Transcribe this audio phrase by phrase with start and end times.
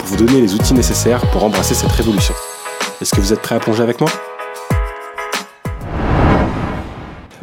[0.00, 2.34] pour vous donner les outils nécessaires pour embrasser cette révolution.
[3.02, 4.10] Est-ce que vous êtes prêt à plonger avec moi?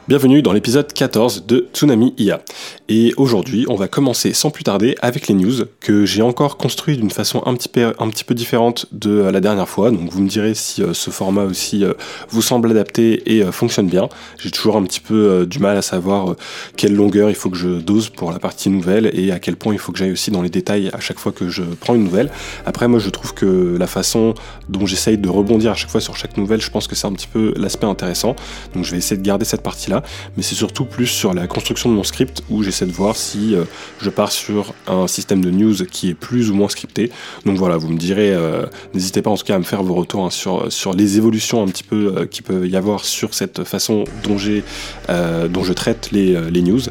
[0.08, 2.42] Bienvenue dans l'épisode 14 de Tsunami IA.
[2.90, 6.96] Et aujourd'hui, on va commencer sans plus tarder avec les news que j'ai encore construit
[6.96, 9.92] d'une façon un petit, peu, différente de la dernière fois.
[9.92, 11.94] Donc vous me direz si euh, ce format aussi euh,
[12.30, 14.08] vous semble adapté et euh, fonctionne bien.
[14.40, 16.38] J'ai toujours un petit peu du mal à savoir
[16.78, 19.74] quelle longueur il faut que je dose pour la partie nouvelle et à quel point
[19.74, 22.06] il faut que j'aille aussi dans les détails à chaque fois que je prends une
[22.06, 22.32] nouvelle.
[22.66, 24.34] Après, moi je trouve que la façon
[24.70, 27.14] dont j'essaye de rebondir à chaque fois sur chaque nouvelle, je pense que c'est un
[27.14, 28.38] petit peu l'aspect intéressant.
[28.74, 30.04] Donc je vais essayer de garder cette partie-là.
[30.38, 33.56] Mais c'est surtout plus sur la construction de mon script où j'essaie de voir si
[33.56, 33.64] euh,
[34.00, 37.12] je pars sur un système de news qui est plus ou moins scripté.
[37.46, 39.96] Donc voilà, vous me direz, euh, n'hésitez pas en tout cas à me faire vos
[39.96, 43.34] retours hein, sur, sur les évolutions un petit peu euh, qui peuvent y avoir sur
[43.34, 44.64] cette façon dont, j'ai,
[45.08, 46.82] dont je traite les, les news,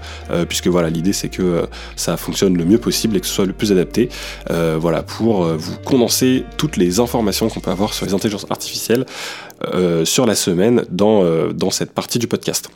[0.48, 3.52] puisque voilà, l'idée c'est que ça fonctionne le mieux possible et que ce soit le
[3.52, 4.08] plus adapté.
[4.48, 9.06] voilà, pour vous condenser toutes les informations qu'on peut avoir sur les intelligences artificielles.
[10.04, 12.68] Sur la semaine dans, dans cette partie du podcast.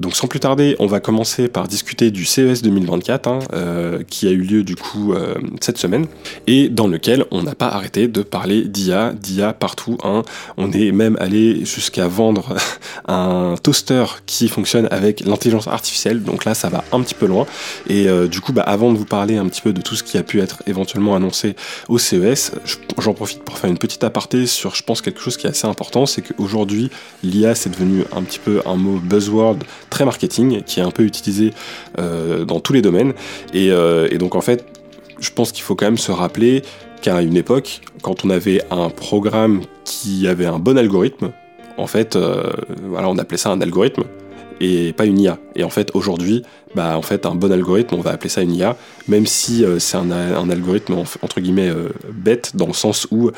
[0.00, 4.26] Donc sans plus tarder, on va commencer par discuter du CES 2024, hein, euh, qui
[4.26, 6.06] a eu lieu du coup euh, cette semaine,
[6.46, 9.98] et dans lequel on n'a pas arrêté de parler d'IA, d'IA partout.
[10.04, 10.22] Hein.
[10.56, 12.56] On est même allé jusqu'à vendre
[13.08, 17.46] un toaster qui fonctionne avec l'intelligence artificielle, donc là ça va un petit peu loin.
[17.88, 20.02] Et euh, du coup, bah, avant de vous parler un petit peu de tout ce
[20.02, 21.56] qui a pu être éventuellement annoncé
[21.88, 22.52] au CES,
[22.98, 25.66] j'en profite pour faire une petite aparté sur, je pense, quelque chose qui est assez
[25.66, 26.90] important, c'est qu'aujourd'hui,
[27.22, 29.58] l'IA c'est devenu un petit peu un mot buzzword
[29.90, 31.52] très marketing, qui est un peu utilisé
[31.98, 33.14] euh, dans tous les domaines.
[33.54, 34.64] Euh, et, donc en fait,
[35.20, 36.62] je pense qu'il faut quand même se rappeler
[37.02, 41.32] qu'à une époque, quand on avait un programme qui avait un bon algorithme,
[41.76, 42.52] en fait, euh,
[42.84, 44.04] voilà, on appelait ça un algorithme
[44.60, 45.38] et pas une IA.
[45.54, 46.42] Et en fait, aujourd'hui,
[46.74, 49.96] bah, en fait, un bon algorithme, on va appeler ça une IA, même si c'est
[49.96, 50.10] un,
[50.50, 51.72] algorithme entre guillemets
[52.12, 53.30] bête, dans le sens où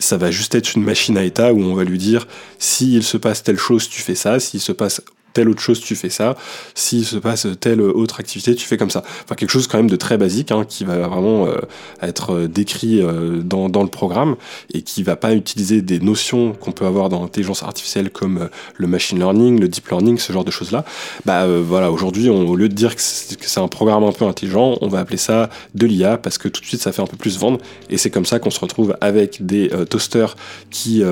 [0.00, 2.26] ça va juste être une machine à état où on va lui dire
[2.58, 5.94] s'il se passe telle chose, tu fais ça, s'il se passe telle autre chose, tu
[5.96, 6.36] fais ça.
[6.74, 9.02] S'il se passe telle autre activité, tu fais comme ça.
[9.24, 11.58] Enfin, quelque chose quand même de très basique, hein, qui va vraiment euh,
[12.02, 14.36] être euh, décrit euh, dans, dans, le programme
[14.72, 18.86] et qui va pas utiliser des notions qu'on peut avoir dans l'intelligence artificielle comme le
[18.86, 20.84] machine learning, le deep learning, ce genre de choses-là.
[21.24, 24.88] Bah voilà, aujourd'hui, au lieu de dire que c'est un programme un peu intelligent, on
[24.88, 27.38] va appeler ça de l'IA parce que tout de suite, ça fait un peu plus
[27.38, 27.58] vendre.
[27.88, 30.36] Et c'est comme ça qu'on se retrouve avec des toasters
[30.70, 31.02] qui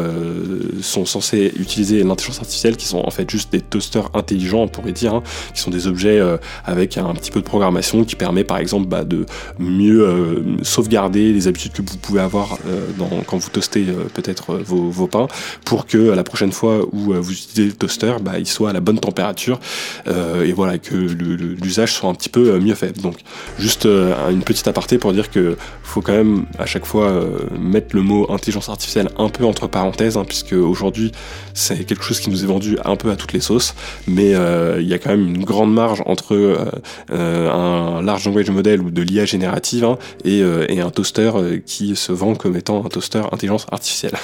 [0.83, 4.93] sont censés utiliser l'intelligence artificielle, qui sont en fait juste des toasters intelligents, on pourrait
[4.93, 5.23] dire, hein,
[5.55, 8.87] qui sont des objets euh, avec un petit peu de programmation qui permet par exemple
[8.87, 9.27] bah, de
[9.59, 14.57] mieux euh, sauvegarder les habitudes que vous pouvez avoir euh, dans, quand vous toastez peut-être
[14.57, 15.29] vos, pains
[15.65, 18.81] pour que la prochaine fois où vous utilisez le toaster, bah, il soit à la
[18.81, 19.59] bonne température
[20.07, 23.01] et voilà que l'usage soit un petit peu mieux fait.
[23.01, 23.17] Donc
[23.59, 27.25] juste une petite aparté pour dire que faut quand même à chaque fois
[27.59, 31.13] mettre le mot intelligence artificielle un peu entre parenthèses, hein, puisque aujourd'hui
[31.55, 33.75] c'est quelque chose qui nous est vendu un peu à toutes les sauces
[34.07, 36.71] mais euh, il y a quand même une grande marge entre euh,
[37.11, 40.43] euh, un large language model ou de l'IA générative hein, et,
[40.81, 41.33] un toaster
[41.67, 44.15] qui se vend comme étant un toaster intelligence artificielle.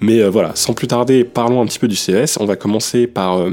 [0.00, 2.38] Mais voilà, sans plus tarder, parlons un petit peu du CES.
[2.40, 3.44] On va commencer par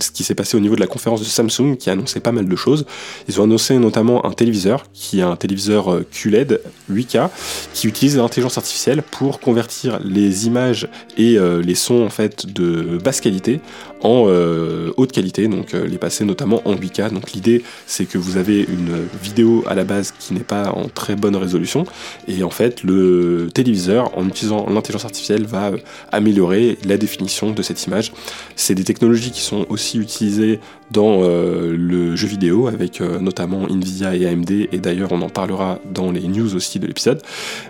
[0.00, 2.32] ce qui s'est passé au niveau de la conférence de Samsung qui a annoncé pas
[2.32, 2.86] mal de choses.
[3.28, 7.30] Ils ont annoncé notamment un téléviseur qui est un téléviseur QLED 8K
[7.74, 13.20] qui utilise l'intelligence artificielle pour convertir les images et les sons en fait de basse
[13.20, 13.60] qualité
[14.02, 17.12] en euh, haute qualité, donc euh, les passer notamment en 8K.
[17.12, 20.88] Donc l'idée c'est que vous avez une vidéo à la base qui n'est pas en
[20.88, 21.84] très bonne résolution
[22.28, 25.78] et en fait le téléviseur en utilisant l'intelligence artificielle va euh,
[26.12, 28.12] améliorer la définition de cette image.
[28.54, 30.60] C'est des technologies qui sont aussi utilisées
[30.90, 36.10] dans le jeu vidéo avec notamment Nvidia et AMD et d'ailleurs on en parlera dans
[36.10, 37.22] les news aussi de l'épisode.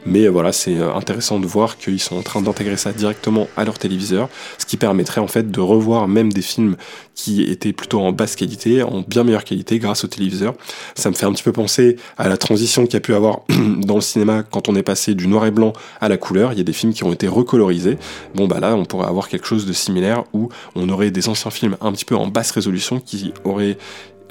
[0.04, 3.78] Mais voilà c'est intéressant de voir qu'ils sont en train d'intégrer ça directement à leur
[3.78, 4.28] téléviseur,
[4.58, 6.76] ce qui permettrait en fait de revoir même des films
[7.16, 10.54] qui étaient plutôt en basse qualité, en bien meilleure qualité grâce au téléviseur.
[10.94, 13.40] Ça me fait un petit peu penser à la transition qu'il y a pu avoir
[13.78, 16.52] dans le cinéma quand on est passé du noir et blanc à la couleur.
[16.52, 17.98] Il y a des films qui ont été recolorisés.
[18.34, 21.50] Bon bah là, on pourrait avoir quelque chose de similaire où on aurait des anciens
[21.50, 23.00] films un petit peu en basse résolution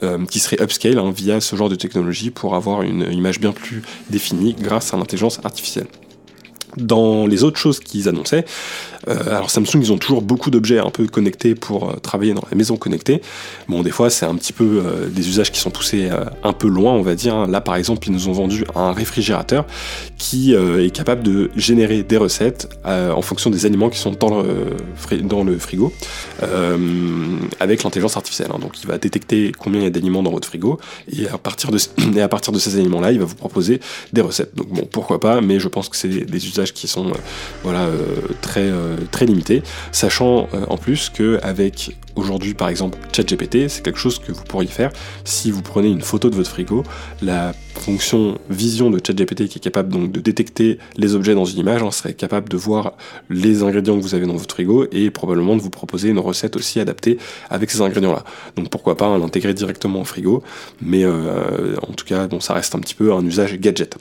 [0.03, 3.51] euh, qui serait upscale hein, via ce genre de technologie pour avoir une image bien
[3.51, 5.87] plus définie grâce à l'intelligence artificielle.
[6.77, 8.43] Dans les autres choses qu'ils annonçaient,
[9.07, 12.77] alors Samsung, ils ont toujours beaucoup d'objets un peu connectés pour travailler dans la maison
[12.77, 13.21] connectée.
[13.67, 16.09] Bon, des fois, c'est un petit peu des usages qui sont poussés
[16.43, 17.47] un peu loin, on va dire.
[17.47, 19.65] Là, par exemple, ils nous ont vendu un réfrigérateur
[20.17, 25.57] qui est capable de générer des recettes en fonction des aliments qui sont dans le,
[25.59, 25.93] frigo,
[27.59, 28.49] avec l'intelligence artificielle.
[28.53, 28.59] Hein.
[28.59, 30.79] Donc, il va détecter combien il y a d'aliments dans votre frigo,
[31.17, 33.79] et à partir de, ces aliments-là, il va vous proposer
[34.13, 34.55] des recettes.
[34.55, 37.13] Donc bon, pourquoi pas, mais je pense que c'est des usages qui sont euh,
[37.63, 37.97] voilà, euh,
[38.41, 44.19] très, euh, très limités, sachant en plus qu'avec aujourd'hui par exemple ChatGPT, c'est quelque chose
[44.19, 44.91] que vous pourriez faire
[45.23, 46.83] si vous prenez une photo de votre frigo,
[47.21, 51.59] la fonction vision de ChatGPT qui est capable donc de détecter les objets dans une
[51.59, 52.93] image, on serait capable de voir
[53.29, 56.55] les ingrédients que vous avez dans votre frigo et probablement de vous proposer une recette
[56.55, 57.17] aussi adaptée
[57.49, 58.23] avec ces ingrédients-là.
[58.55, 60.43] Donc pourquoi pas l'intégrer directement au frigo,
[60.81, 63.97] mais en tout cas bon ça reste un petit peu un usage gadget.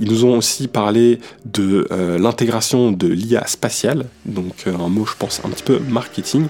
[0.00, 5.04] Ils nous ont aussi parlé de euh, l'intégration de l'IA spatiale, donc euh, un mot
[5.04, 6.46] je pense un petit peu marketing,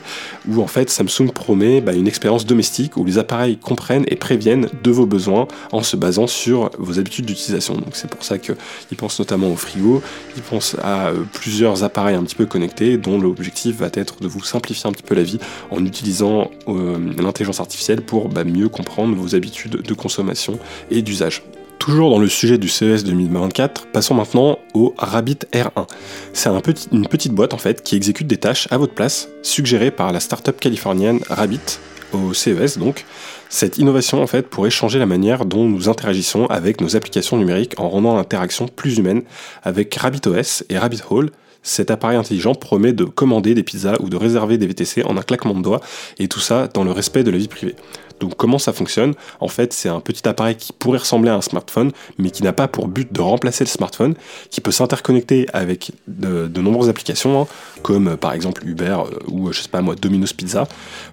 [0.49, 4.69] où en fait Samsung promet bah, une expérience domestique où les appareils comprennent et préviennent
[4.83, 7.81] de vos besoins en se basant sur vos habitudes d'utilisation.
[7.93, 8.57] C'est pour ça qu'ils
[8.97, 10.03] pensent notamment au frigo,
[10.37, 14.29] ils pensent à euh, plusieurs appareils un petit peu connectés dont l'objectif va être de
[14.29, 15.39] vous simplifier un petit peu la vie
[15.71, 20.59] en utilisant l'intelligence artificielle pour bah, mieux comprendre vos habitudes de consommation
[20.91, 21.43] et d'usage.
[21.91, 25.89] Toujours dans le sujet du CES 2024, passons maintenant au Rabbit R1.
[26.33, 26.49] C'est
[26.93, 30.21] une petite boîte en fait qui exécute des tâches à votre place, suggérées par la
[30.21, 31.81] startup californienne Rabbit
[32.13, 33.07] au CES donc.
[33.49, 37.89] Cette innovation fait pourrait changer la manière dont nous interagissons avec nos applications numériques en
[37.89, 39.23] rendant l'interaction plus humaine
[39.65, 41.33] avec RabbitOS et Rabbit Hole.
[41.65, 45.23] Cet appareil intelligent promet de commander des pizzas ou de réserver des VTC en un
[45.23, 45.81] claquement de doigts
[46.21, 47.75] et tout ça dans le respect de la vie privée.
[48.21, 49.15] Donc comment ça fonctionne?
[49.41, 52.53] En fait, c'est un petit appareil qui pourrait ressembler à un smartphone, mais qui n'a
[52.53, 54.15] pas pour but de remplacer le smartphone,
[54.51, 57.47] qui peut s'interconnecter avec de, nombreuses applications, hein,
[57.83, 60.69] comme euh, par exemple Uber euh, ou euh, je sais pas moi Domino's Pizza,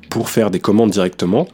[0.09, 1.47] pour faire des commandes directement.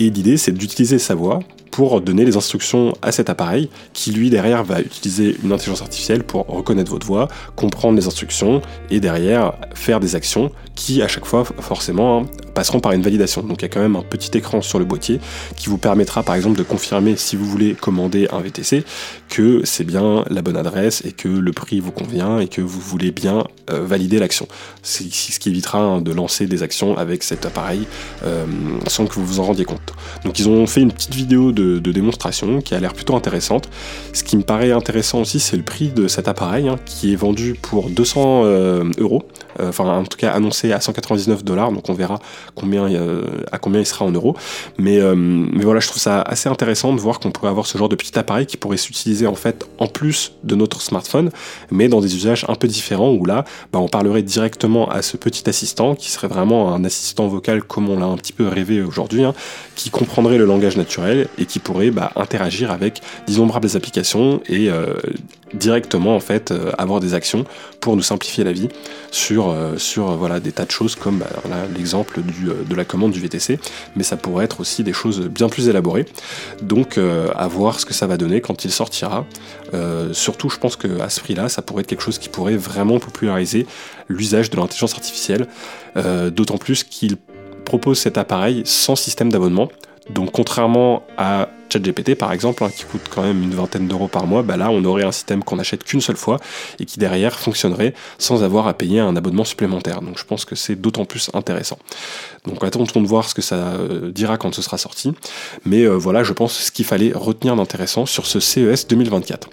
[0.00, 1.40] Et l'idée, c'est d'utiliser sa voix
[1.74, 6.22] pour donner les instructions à cet appareil qui lui derrière va utiliser une intelligence artificielle
[6.22, 7.26] pour reconnaître votre voix,
[7.56, 12.78] comprendre les instructions et derrière faire des actions qui à chaque fois forcément hein, passeront
[12.78, 13.42] par une validation.
[13.42, 15.18] Donc il y a quand même un petit écran sur le boîtier
[15.56, 18.84] qui vous permettra par exemple de confirmer si vous voulez commander un VTC
[19.28, 22.78] que c'est bien la bonne adresse et que le prix vous convient et que vous
[22.78, 24.46] voulez bien euh, valider l'action.
[24.84, 27.88] C'est ce qui évitera hein, de lancer des actions avec cet appareil
[28.24, 28.46] euh,
[28.86, 29.83] sans que vous vous en rendiez compte.
[30.24, 33.68] Donc ils ont fait une petite vidéo de, démonstration qui a l'air plutôt intéressante.
[34.12, 37.16] Ce qui me paraît intéressant aussi c'est le prix de cet appareil hein, qui est
[37.16, 39.28] vendu pour 200 euh, euros,
[39.60, 42.18] enfin en tout cas annoncé à 199 dollars, donc on verra
[42.54, 42.88] combien,
[43.52, 44.36] à combien il sera en euros.
[44.78, 47.78] Mais, euh, mais voilà, je trouve ça assez intéressant de voir qu'on pourrait avoir ce
[47.78, 51.30] genre de petit appareil qui pourrait s'utiliser en fait en plus de notre smartphone,
[51.70, 55.16] mais dans des usages un peu différents où là, bah, on parlerait directement à ce
[55.16, 58.82] petit assistant qui serait vraiment un assistant vocal comme on l'a un petit peu rêvé
[58.82, 59.34] aujourd'hui, hein,
[59.74, 64.94] qui comprendrait le langage naturel et qui pourrait bah, interagir avec d'innombrables applications et euh,
[65.54, 67.44] directement en fait euh, avoir des actions
[67.80, 68.68] pour nous simplifier la vie
[69.10, 71.26] sur, euh, euh, voilà, des tas de choses comme bah,
[71.74, 73.58] l'exemple de la commande du VTC,
[73.96, 76.06] mais ça pourrait être aussi des choses bien plus élaborées.
[76.62, 79.24] Donc à voir ce que ça va donner quand il sortira.
[80.12, 83.66] surtout je pense qu'à ce prix-là, ça pourrait être quelque chose qui pourrait vraiment populariser
[84.08, 85.46] l'usage de l'intelligence artificielle,
[86.32, 87.16] d'autant plus qu'il
[87.64, 89.68] propose cet appareil sans système d'abonnement.
[90.10, 94.26] Donc contrairement à ChatGPT par exemple, hein, qui coûte quand même une vingtaine d'euros par
[94.26, 96.38] mois, bah là on aurait un système qu'on achète qu'une seule fois
[96.78, 100.02] et qui derrière fonctionnerait sans avoir à payer un abonnement supplémentaire.
[100.02, 101.78] Donc je pense que c'est d'autant plus intéressant.
[102.46, 105.12] Donc attendons de voir ce que ça euh, dira quand ce sera sorti.
[105.64, 109.48] Mais euh, voilà, je pense ce qu'il fallait retenir d'intéressant sur ce CES 2024.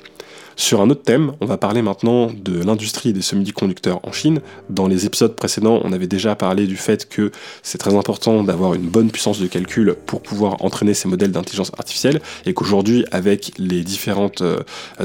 [0.56, 4.42] Sur un autre thème, on va parler maintenant de l'industrie des semi-conducteurs en Chine.
[4.70, 7.32] Dans les épisodes précédents, on avait déjà parlé du fait que
[7.64, 11.72] c'est très important d'avoir une bonne puissance de calcul pour pouvoir entraîner ces modèles d'intelligence
[11.78, 14.60] artificielle et qu'aujourd'hui, avec les différentes euh,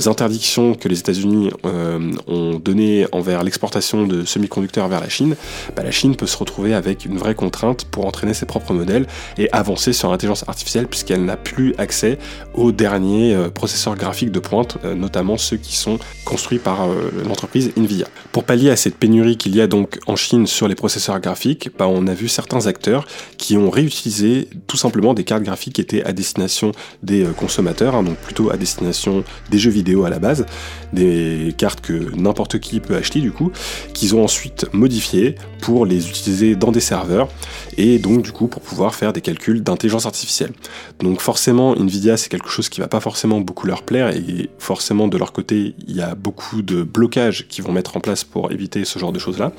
[0.07, 5.37] interdictions que les États-Unis euh, ont données envers l'exportation de semi-conducteurs vers la Chine,
[5.77, 9.07] bah, la Chine peut se retrouver avec une vraie contrainte pour entraîner ses propres modèles
[9.39, 12.19] et avancer sur l'intelligence artificielle puisqu'elle n'a plus accès
[12.55, 17.73] aux derniers euh, processeurs graphiques de pointe, notamment ceux qui sont construits par euh, l'entreprise
[17.77, 18.07] Nvidia.
[18.33, 21.71] Pour pallier à cette pénurie qu'il y a donc en Chine sur les processeurs graphiques,
[21.79, 23.07] bah, on a vu certains acteurs
[23.39, 27.95] qui ont réutilisé tout simplement des cartes graphiques qui étaient à destination des euh, consommateurs,
[27.95, 30.47] hein, donc plutôt à destination des jeux vidéo à la base,
[30.93, 33.53] des cartes que n'importe qui peut acheter du coup,
[33.95, 37.29] qu'ils ont ensuite modifiées pour les utiliser dans des serveurs
[37.77, 40.53] et donc du coup pour pouvoir faire des calculs d'intelligence artificielle.
[41.01, 45.09] Donc forcément Nvidia c'est quelque chose qui va pas forcément beaucoup leur plaire et forcément
[45.09, 48.53] de leur côté, il y a beaucoup de blocages qu'ils vont mettre en place pour
[48.53, 49.51] éviter ce genre de choses-là.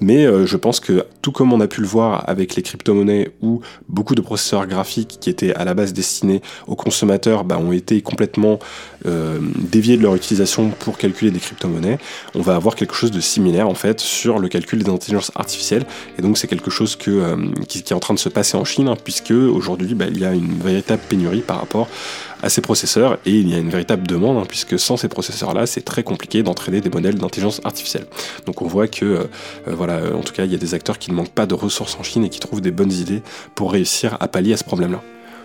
[0.00, 3.30] Mais euh, je pense que tout comme on a pu le voir avec les crypto-monnaies
[3.40, 7.72] où beaucoup de processeurs graphiques qui étaient à la base destinés aux consommateurs bah, ont
[7.72, 8.58] été complètement
[9.06, 11.98] euh, déviés de leur utilisation pour calculer des crypto-monnaies,
[12.34, 15.53] on va avoir quelque chose de similaire en fait sur le calcul des intelligences artificielles.
[16.18, 17.36] Et donc c'est quelque chose euh,
[17.68, 20.24] qui, est en train de se passer en Chine, hein, puisque aujourd'hui bah, il y
[20.24, 21.88] a une véritable pénurie par rapport
[22.42, 25.54] à ces processeurs et il y a une véritable demande hein, puisque sans ces processeurs
[25.54, 28.06] là c'est très compliqué d'entraîner des modèles d'intelligence artificielle.
[28.46, 29.24] Donc on voit que euh,
[29.68, 31.54] euh, voilà en tout cas il y a des acteurs qui ne manquent pas de
[31.54, 33.22] ressources en Chine et qui trouvent des bonnes idées
[33.54, 35.02] pour réussir à pallier à ce problème là.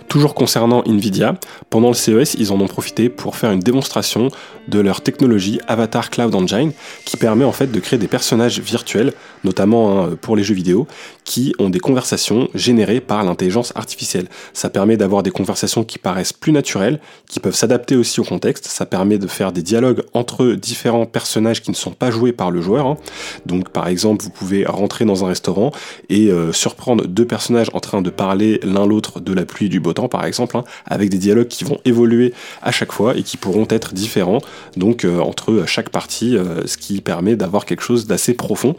[0.09, 1.35] Toujours concernant Nvidia,
[1.69, 4.29] pendant le CES, ils en ont profité pour faire une démonstration
[4.67, 6.71] de leur technologie Avatar Cloud Engine
[7.05, 9.13] qui permet en fait de créer des personnages virtuels,
[9.43, 10.87] notamment hein, pour les jeux vidéo,
[11.25, 14.27] qui ont des conversations générées par l'intelligence artificielle.
[14.53, 16.99] Ça permet d'avoir des conversations qui paraissent plus naturelles,
[17.29, 18.65] qui peuvent s'adapter aussi au contexte.
[18.65, 22.49] Ça permet de faire des dialogues entre différents personnages qui ne sont pas joués par
[22.49, 22.87] le joueur.
[22.87, 22.97] Hein.
[23.45, 25.71] Donc par exemple, vous pouvez rentrer dans un restaurant
[26.09, 29.79] et euh, surprendre deux personnages en train de parler l'un l'autre de la pluie du
[29.79, 33.37] beau par exemple, hein, avec des dialogues qui vont évoluer à chaque fois et qui
[33.37, 34.39] pourront être différents
[34.77, 38.75] donc euh, entre chaque partie, euh, ce qui permet d'avoir quelque chose d'assez profond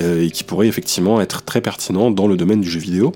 [0.00, 3.12] euh, et qui pourrait effectivement être très pertinent dans le domaine du jeu vidéo.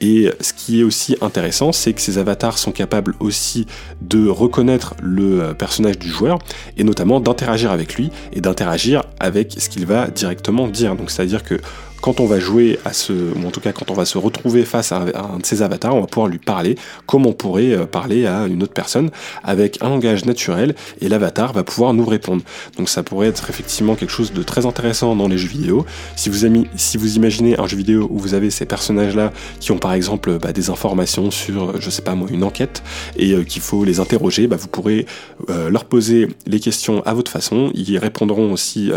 [0.00, 3.66] Et ce qui est aussi intéressant, c'est que ces avatars sont capables aussi
[4.02, 6.38] de reconnaître le personnage du joueur
[6.76, 10.96] et notamment d'interagir avec lui et d'interagir avec ce qu'il va directement dire.
[10.96, 11.60] Donc c'est-à-dire que
[12.00, 14.64] quand on va jouer à ce, ou en tout cas quand on va se retrouver
[14.64, 16.76] face à un, de ces avatars, on va pouvoir lui parler
[17.06, 19.10] comme on pourrait euh, parler à une autre personne
[19.42, 22.42] avec un langage naturel et l'avatar va pouvoir nous répondre.
[22.76, 25.86] Donc ça pourrait être effectivement quelque chose de très intéressant dans les jeux vidéo.
[26.16, 29.78] Si vous, si vous imaginez un jeu vidéo où vous avez ces personnages-là qui ont
[29.86, 32.82] par exemple bah, des informations sur, je sais pas moi, une enquête
[33.16, 35.06] et euh, qu'il faut les interroger, bah, vous pourrez
[35.48, 38.90] euh, leur poser les questions à votre façon, ils répondront aussi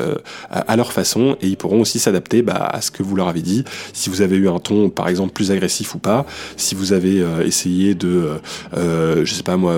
[0.49, 3.43] à, leur façon et ils pourront aussi s'adapter bah, à ce que vous leur avez
[3.43, 6.25] dit, si vous avez eu un ton par exemple plus agressif ou pas,
[6.57, 8.37] si vous avez euh, essayé de, euh,
[8.75, 9.75] euh, je sais pas moi,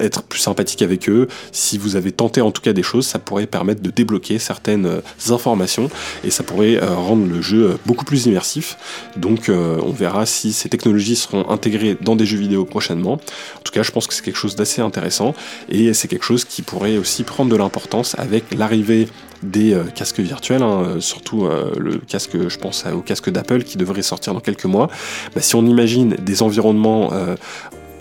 [0.00, 3.20] être plus sympathique avec eux, si vous avez tenté en tout cas des choses, ça
[3.20, 5.88] pourrait permettre de débloquer certaines informations
[6.24, 8.76] et ça pourrait rendre le jeu beaucoup plus immersif.
[9.16, 9.50] Donc
[9.82, 13.14] on verra si ces technologies seront intégrées dans des jeux vidéo prochainement.
[13.14, 15.34] En tout cas, je pense que c'est quelque chose d'assez intéressant
[15.68, 19.08] et c'est quelque chose qui pourrait aussi prendre de l'importance avec l'arrivée
[19.42, 23.62] des euh, casques virtuels, hein, euh, surtout euh, le casque, je pense au casque d'Apple
[23.62, 24.88] qui devrait sortir dans quelques mois.
[25.34, 27.10] Bah, si on imagine des environnements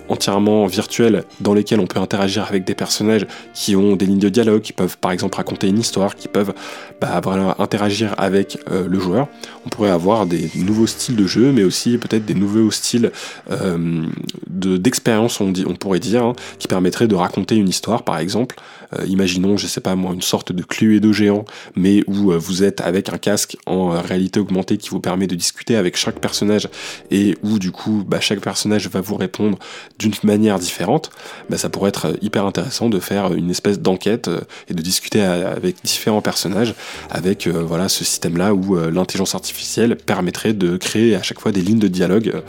[0.10, 4.30] entièrement virtuels dans lesquels on peut interagir avec des personnages qui ont des lignes de
[4.30, 6.54] dialogue, qui peuvent par exemple raconter une histoire, qui peuvent
[7.02, 7.22] bah,
[7.60, 9.28] interagir avec euh, le joueur.
[9.66, 13.12] On pourrait avoir des nouveaux styles de jeu, mais aussi peut-être des nouveaux styles
[13.52, 14.06] euh,
[14.48, 18.56] d'expérience, on, on, pourrait dire, hein, qui permettraient de raconter une histoire par exemple.
[18.94, 22.82] Euh, imaginons, je sais pas moi, une sorte de Cluedo géant, mais où vous êtes
[22.82, 26.70] avec un casque en réalité augmentée qui vous permet de discuter avec chaque personnage
[27.12, 29.58] et où du coup bah, chaque personnage va vous répondre
[30.00, 31.12] d'une manière différente,
[31.50, 35.22] bah, ça pourrait être hyper intéressant de faire une espèce d'enquête euh, et de discuter
[35.22, 36.74] avec différents personnages
[37.10, 41.40] avec euh, voilà ce système là où euh, l'intelligence artificielle permettrait de créer à chaque
[41.40, 42.42] fois des lignes de dialogue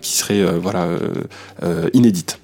[0.00, 0.88] qui seraient voilà
[1.92, 2.38] inédites.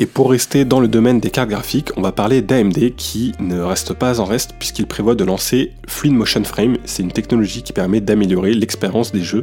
[0.00, 3.60] Et pour rester dans le domaine des cartes graphiques, on va parler d'AMD qui ne
[3.60, 6.76] reste pas en reste puisqu'il prévoit de lancer Fluid Motion Frame.
[6.84, 9.42] C'est une technologie qui permet d'améliorer l'expérience des jeux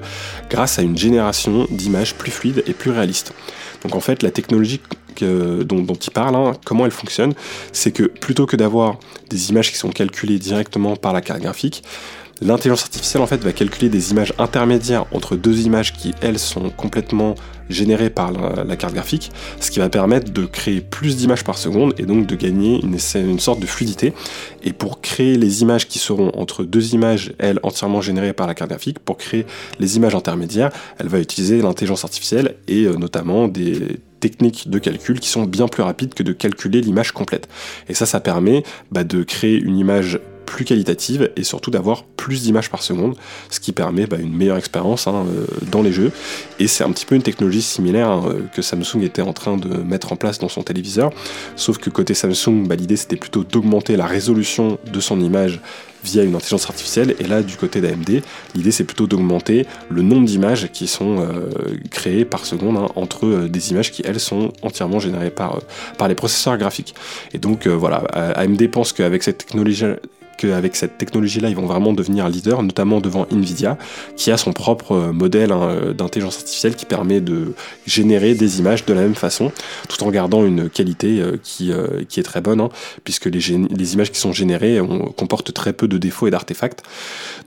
[0.49, 3.33] grâce à une génération d'images plus fluides et plus réalistes.
[3.83, 4.79] Donc en fait, la technologie
[5.19, 7.33] dont, il parle, hein, comment elle fonctionne,
[7.73, 8.97] c'est que plutôt que d'avoir
[9.29, 11.83] des images qui sont calculées directement par la carte graphique,
[12.41, 16.69] L'intelligence artificielle en fait va calculer des images intermédiaires entre deux images qui elles sont
[16.69, 17.35] complètement
[17.69, 21.93] générées par la, carte graphique, ce qui va permettre de créer plus d'images par seconde
[21.97, 24.13] et donc de gagner une, sorte de fluidité.
[24.63, 28.53] Et pour créer les images qui seront entre deux images, elles entièrement générées par la
[28.53, 29.45] carte graphique, pour créer
[29.79, 35.19] les images intermédiaires, elle va utiliser l'intelligence artificielle et euh, notamment des techniques de calcul
[35.19, 37.47] qui sont bien plus rapides que de calculer l'image complète.
[37.89, 42.43] Et ça, ça permet bah, de créer une image plus qualitative et surtout d'avoir plus
[42.43, 43.15] d'images par seconde,
[43.49, 46.11] ce qui permet bah, une meilleure expérience hein, euh, dans les jeux.
[46.59, 49.57] Et c'est un petit peu une technologie similaire hein, euh, que Samsung était en train
[49.57, 51.11] de mettre en place dans son téléviseur,
[51.55, 55.59] sauf que côté Samsung, bah, l'idée c'était plutôt d'augmenter la résolution de son image
[56.03, 57.15] via une intelligence artificielle.
[57.19, 58.21] Et là, du côté d'AMD,
[58.53, 61.49] l'idée c'est plutôt d'augmenter le nombre d'images qui sont euh,
[61.89, 65.61] créées par seconde hein, entre des images qui elles sont entièrement générées par,
[65.97, 66.93] par les processeurs graphiques.
[67.33, 67.97] Et donc voilà,
[68.35, 69.85] AMD pense qu'avec cette technologie
[70.37, 73.77] qu'avec cette technologie-là, ils vont vraiment devenir leader, notamment devant Nvidia,
[74.15, 77.53] qui a son propre modèle hein, d'intelligence artificielle qui permet de
[77.85, 79.51] générer des images de la même façon,
[79.89, 81.71] tout en gardant une qualité qui,
[82.09, 82.69] qui est très bonne, hein,
[83.03, 84.79] puisque les, les, images qui sont générées
[85.15, 86.83] comportent très peu de défauts et d'artefacts.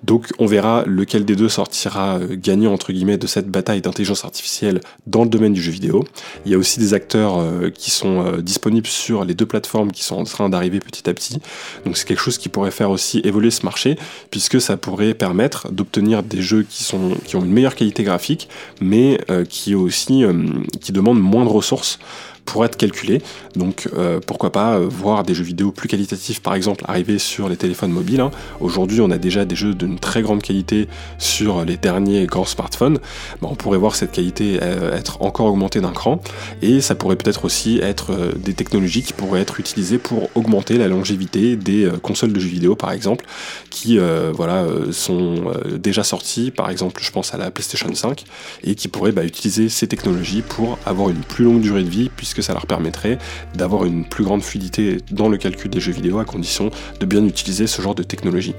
[0.04, 4.80] Donc on verra lequel des deux sortira gagnant entre guillemets de cette bataille d'intelligence artificielle
[5.06, 6.04] dans le domaine du jeu vidéo.
[6.46, 10.16] Il y a aussi des acteurs qui sont disponibles sur les deux plateformes qui sont
[10.16, 11.40] en train d'arriver petit à petit.
[11.84, 13.98] Donc c'est quelque chose qui pourrait faire aussi évoluer ce marché,
[14.30, 18.48] puisque ça pourrait permettre d'obtenir des jeux qui, sont, qui ont une meilleure qualité graphique,
[18.80, 20.32] mais euh, qui aussi euh,
[20.80, 21.98] qui demandent moins de ressources
[22.48, 23.20] pour être calculé.
[23.56, 27.46] Donc euh, pourquoi pas euh, voir des jeux vidéo plus qualitatifs par exemple arriver sur
[27.50, 28.20] les téléphones mobiles.
[28.20, 28.30] Hein.
[28.60, 30.88] Aujourd'hui on a déjà des jeux d'une très grande qualité
[31.18, 33.00] sur les derniers grands smartphones.
[33.42, 36.22] Bah, on pourrait voir cette qualité euh, être encore augmentée d'un cran
[36.62, 40.88] et ça pourrait peut-être aussi être des technologies qui pourraient être utilisées pour augmenter la
[40.88, 43.26] longévité des consoles de jeux vidéo par exemple
[43.68, 43.98] qui
[44.32, 48.24] voilà sont déjà sorties par exemple je pense à la PlayStation 5
[48.64, 52.10] et qui pourraient bah, utiliser ces technologies pour avoir une plus longue durée de vie
[52.16, 53.18] puisque ça leur permettrait
[53.54, 57.24] d'avoir une plus grande fluidité dans le calcul des jeux vidéo à condition de bien
[57.24, 58.54] utiliser ce genre de technologie.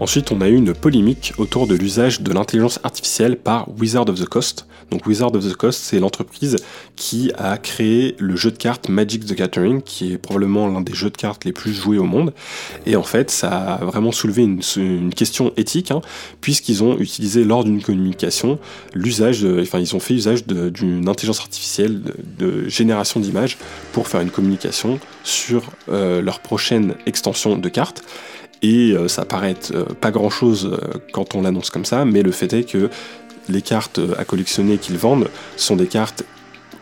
[0.00, 4.20] Ensuite, on a eu une polémique autour de l'usage de l'intelligence artificielle par Wizard of
[4.20, 4.66] the Coast.
[4.92, 6.56] Donc Wizard of the Coast, c'est l'entreprise
[6.94, 10.94] qui a créé le jeu de cartes Magic the Gathering, qui est probablement l'un des
[10.94, 12.32] jeux de cartes les plus joués au monde.
[12.86, 16.00] Et en fait, ça a vraiment soulevé une, question éthique, hein,
[16.40, 18.60] puisqu'ils ont utilisé lors d'une communication
[18.94, 22.02] l'usage, enfin ils ont fait usage d'une intelligence artificielle
[22.38, 23.58] de, génération d'images
[23.92, 28.04] pour faire une communication sur euh, leur prochaine extension de cartes.
[28.62, 32.22] Et euh, ça paraît euh, pas grand chose euh, quand on l'annonce comme ça, mais
[32.22, 32.90] le fait est que
[33.48, 36.24] les cartes à collectionner qu'ils vendent sont des cartes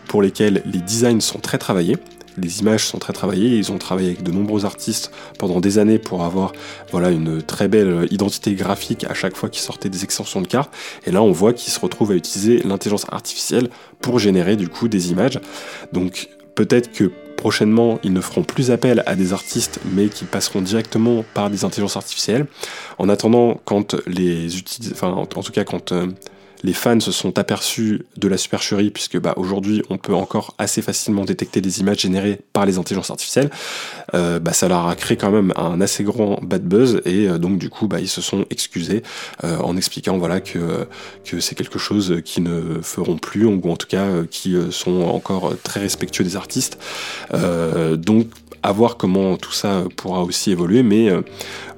[0.09, 1.97] pour lesquelles les designs sont très travaillés,
[2.39, 5.99] les images sont très travaillées, ils ont travaillé avec de nombreux artistes pendant des années
[5.99, 6.53] pour avoir
[6.91, 10.75] voilà, une très belle identité graphique à chaque fois qu'ils sortaient des extensions de cartes,
[11.07, 13.69] et là on voit qu'ils se retrouvent à utiliser l'intelligence artificielle
[14.01, 15.41] pour générer du coup des images.
[15.93, 20.61] Donc peut-être que prochainement, ils ne feront plus appel à des artistes, mais qu'ils passeront
[20.61, 22.47] directement par des intelligences artificielles.
[22.99, 24.49] En attendant, quand les
[24.93, 26.07] enfin, en, tout cas, quand euh,
[26.67, 30.83] les fans se sont aperçus de la supercherie, puisque bah, aujourd'hui on peut encore assez
[30.83, 33.51] facilement détecter des images générées par les intelligences artificielles,
[34.15, 37.39] euh, bah, ça leur a créé quand même un assez grand bad buzz et euh,
[37.39, 39.05] donc du coup bah, ils se sont excusés
[39.45, 40.89] euh, en expliquant voilà que,
[41.25, 45.55] que c'est quelque chose qu'ils ne feront plus ou en tout cas qui sont encore
[45.63, 46.79] très respectueux des artistes.
[47.33, 48.27] donc
[48.63, 51.11] à voir comment tout ça pourra aussi évoluer, mais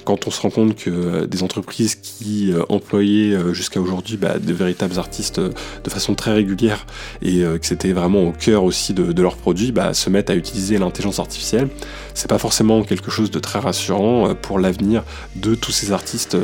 [0.09, 4.17] quand on se rend compte que euh, des entreprises qui euh, employaient euh, jusqu'à aujourd'hui
[4.17, 6.87] bah, de véritables artistes de façon très régulière
[7.21, 10.79] et que c'était vraiment au cœur aussi de, leurs produits, bah, se mettent à utiliser
[10.79, 11.69] l'intelligence artificielle,
[12.15, 15.03] c'est pas forcément quelque chose de très rassurant pour l'avenir
[15.37, 16.37] de tous ces artistes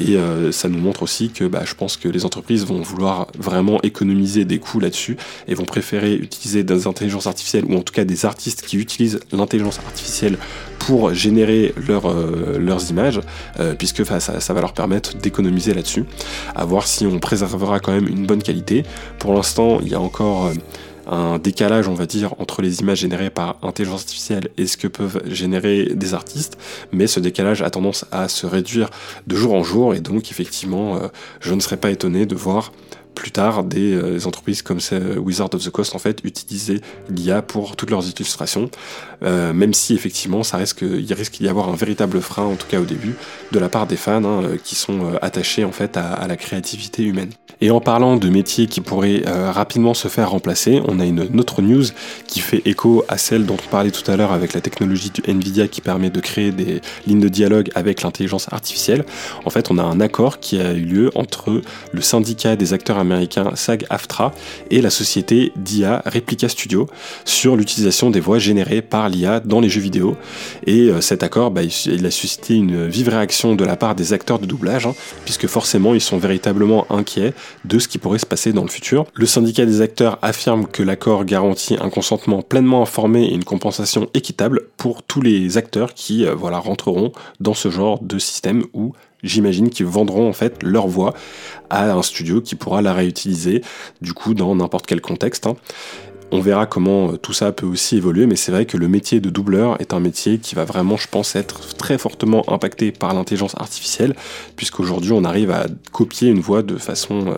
[0.00, 0.16] et
[0.52, 4.44] ça nous montre aussi que bah, je pense que les entreprises vont vouloir vraiment économiser
[4.44, 5.16] des coûts là-dessus
[5.48, 9.20] et vont préférer utiliser des intelligences artificielles ou en tout cas des artistes qui utilisent
[9.32, 10.38] l'intelligence artificielle
[10.86, 13.20] pour générer euh, leurs images,
[13.58, 16.04] euh, puisque ça, va leur permettre d'économiser là-dessus.
[16.54, 18.84] À voir si on préservera quand même une bonne qualité.
[19.18, 20.52] Pour l'instant, il y a encore euh,
[21.10, 24.86] un décalage, on va dire, entre les images générées par intelligence artificielle et ce que
[24.86, 26.56] peuvent générer des artistes,
[26.92, 28.88] mais ce décalage a tendance à se réduire
[29.26, 31.00] de jour en jour, et donc effectivement,
[31.40, 32.72] je ne serais pas étonné de voir
[33.16, 34.78] plus tard des, euh, entreprises comme
[35.16, 38.70] Wizard of the Coast en fait utiliser l'IA pour toutes leurs illustrations,
[39.24, 42.78] euh, même si effectivement risque, il risque d'y avoir un véritable frein en tout cas
[42.78, 43.14] au début
[43.50, 47.02] de la part des fans hein, euh, qui sont attachés en fait à, la créativité
[47.02, 47.30] humaine.
[47.62, 51.62] Et en parlant de métiers qui pourraient rapidement se faire remplacer, on a une autre
[51.62, 51.84] news
[52.26, 55.22] qui fait écho à celle dont on parlait tout à l'heure avec la technologie du
[55.26, 59.06] Nvidia qui permet de créer des lignes de dialogue avec l'intelligence artificielle.
[59.46, 62.98] En fait, on a un accord qui a eu lieu entre le syndicat des acteurs
[63.06, 64.32] américain SAG-AFTRA
[64.70, 66.88] et la société d'IA Replica Studio
[67.24, 70.16] sur l'utilisation des voix générées par l'IA dans les jeux vidéo.
[70.66, 74.12] Et euh, cet accord, bah, il, a suscité une vive réaction de la part des
[74.12, 77.32] acteurs de doublage, hein, puisque forcément ils sont véritablement inquiets
[77.64, 79.06] de ce qui pourrait se passer dans le futur.
[79.14, 84.08] Le syndicat des acteurs affirme que l'accord garantit un consentement pleinement informé et une compensation
[84.14, 88.92] équitable pour tous les acteurs qui euh, voilà, rentreront dans ce genre de système où
[89.22, 91.14] j'imagine qu'ils vendront en fait leur voix
[91.70, 93.62] à un studio qui pourra la réutiliser
[94.00, 95.46] du coup dans n'importe quel contexte.
[95.46, 95.56] Hein.
[96.32, 99.20] On verra comment euh, tout ça peut aussi évoluer, mais c'est vrai que le métier
[99.20, 103.14] de doubleur est un métier qui va vraiment, je pense, être très fortement impacté par
[103.14, 104.16] l'intelligence artificielle,
[104.56, 107.34] puisqu'aujourd'hui on arrive à copier une voix de façon euh,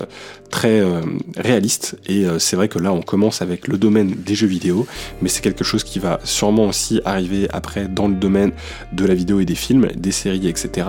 [0.51, 1.03] très euh,
[1.37, 1.99] réaliste.
[2.09, 4.87] Et c'est vrai que là on commence avec le domaine des jeux vidéo,
[5.21, 8.53] mais c'est quelque chose qui va sûrement aussi arriver après dans le domaine
[8.93, 10.89] de la vidéo et des films, des séries, etc.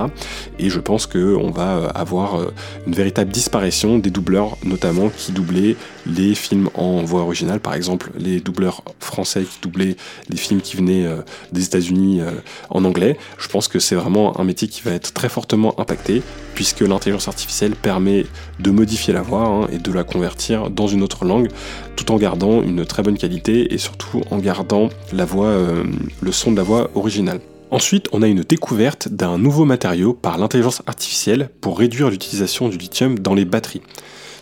[0.59, 2.39] Et je pense qu'on va avoir
[2.87, 7.88] une véritable disparition des doubleurs, notamment qui doublaient les films en voix originale, par exemple
[8.17, 9.95] les doubleurs français qui doublaient
[10.29, 11.21] les films qui venaient euh,
[11.51, 12.31] des États-Unis euh,
[12.69, 16.21] en anglais, je pense que c'est vraiment un métier qui va être très fortement impacté
[16.55, 18.25] puisque l'intelligence artificielle permet
[18.59, 21.49] de modifier la voix hein, et de la convertir dans une autre langue
[21.95, 25.83] tout en gardant une très bonne qualité et surtout en gardant la voix, euh,
[26.21, 27.39] le son de la voix originale.
[27.71, 32.77] Ensuite, on a une découverte d'un nouveau matériau par l'intelligence artificielle pour réduire l'utilisation du
[32.77, 33.81] lithium dans les batteries.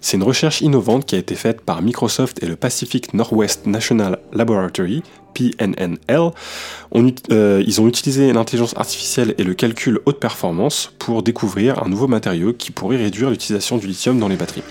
[0.02, 4.20] C'est une recherche innovante qui a été faite par Microsoft et le Pacific Northwest National
[4.34, 5.04] Laboratory,
[5.38, 6.32] PNNL.
[7.32, 12.08] Euh, ils ont utilisé l'intelligence artificielle et le calcul haute performance pour découvrir un nouveau
[12.08, 14.63] matériau qui pourrait réduire l'utilisation du lithium dans les batteries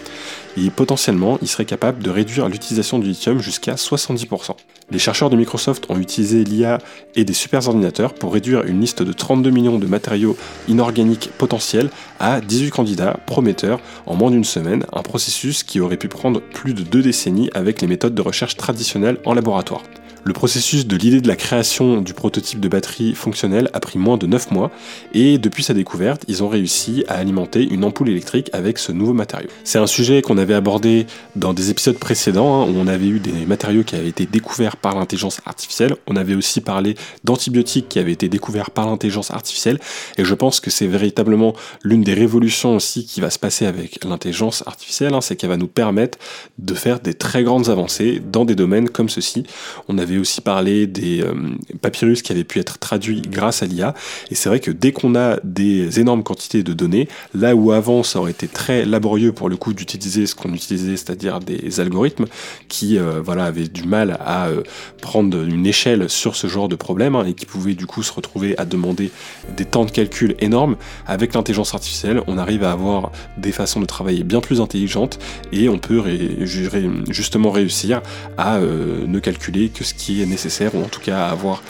[0.56, 4.56] et potentiellement il serait capable de réduire l'utilisation du lithium jusqu'à 70%.
[4.90, 6.78] Les chercheurs de Microsoft ont utilisé l'IA
[7.14, 10.36] et des superordinateurs pour réduire une liste de 32 millions de matériaux
[10.68, 16.08] inorganiques potentiels à 18 candidats prometteurs en moins d'une semaine, un processus qui aurait pu
[16.08, 19.82] prendre plus de deux décennies avec les méthodes de recherche traditionnelles en laboratoire.
[20.26, 24.16] Le processus de l'idée de la création du prototype de batterie fonctionnelle a pris moins
[24.16, 24.72] de 9 mois
[25.14, 29.12] et depuis sa découverte, ils ont réussi à alimenter une ampoule électrique avec ce nouveau
[29.12, 29.46] matériau.
[29.62, 33.20] C'est un sujet qu'on avait abordé dans des épisodes précédents hein, où on avait eu
[33.20, 35.94] des matériaux qui avaient été découverts par l'intelligence artificielle.
[36.08, 39.78] On avait aussi parlé d'antibiotiques qui avaient été découverts par l'intelligence artificielle
[40.18, 44.04] et je pense que c'est véritablement l'une des révolutions aussi qui va se passer avec
[44.04, 46.18] l'intelligence artificielle, hein, c'est qu'elle va nous permettre
[46.58, 49.44] de faire des très grandes avancées dans des domaines comme ceci.
[49.86, 51.34] On avait aussi parlé des euh,
[51.80, 53.94] papyrus qui avaient pu être traduits grâce à l'IA.
[54.30, 58.02] Et c'est vrai que dès qu'on a des énormes quantités de données, là où avant
[58.02, 62.26] ça aurait été très laborieux pour le coup d'utiliser ce qu'on utilisait, c'est-à-dire des algorithmes
[62.68, 64.62] qui euh, voilà avaient du mal à euh,
[65.00, 68.12] prendre une échelle sur ce genre de problème hein, et qui pouvaient du coup se
[68.12, 69.10] retrouver à demander
[69.56, 70.76] des temps de calcul énormes.
[71.06, 75.18] Avec l'intelligence artificielle, on arrive à avoir des façons de travailler bien plus intelligentes
[75.52, 76.02] et on peut
[76.40, 78.02] justement réussir
[78.36, 81.62] à ne calculer que ce qui est nécessaire, ou en tout cas avoir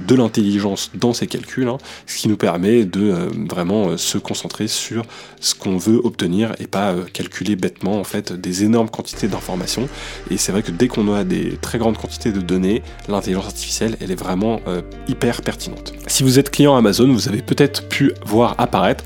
[0.00, 4.18] de l'intelligence dans ces calculs, hein, ce qui nous permet de euh, vraiment euh, se
[4.18, 5.04] concentrer sur
[5.40, 9.88] ce qu'on veut obtenir et pas euh, calculer bêtement en fait des énormes quantités d'informations.
[10.30, 13.96] Et c'est vrai que dès qu'on a des très grandes quantités de données, l'intelligence artificielle
[14.00, 14.60] elle est vraiment
[15.08, 15.92] hyper pertinente.
[16.06, 19.04] Si vous êtes client Amazon, vous avez peut-être pu voir apparaître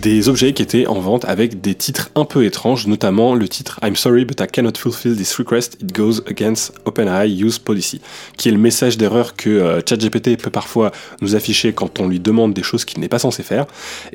[0.00, 3.78] des objets qui étaient en vente avec des titres un peu étranges, notamment le titre
[3.82, 8.00] I'm sorry but I cannot fulfill this request, it goes against OpenAI use policy,
[8.36, 12.20] qui est le message d'erreur que euh, ChatGPT peut parfois nous afficher quand on lui
[12.20, 13.66] demande des choses qu'il n'est pas censé faire.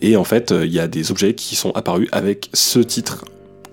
[0.02, 3.26] Et en fait, euh, il y a des objets qui sont apparus avec ce titre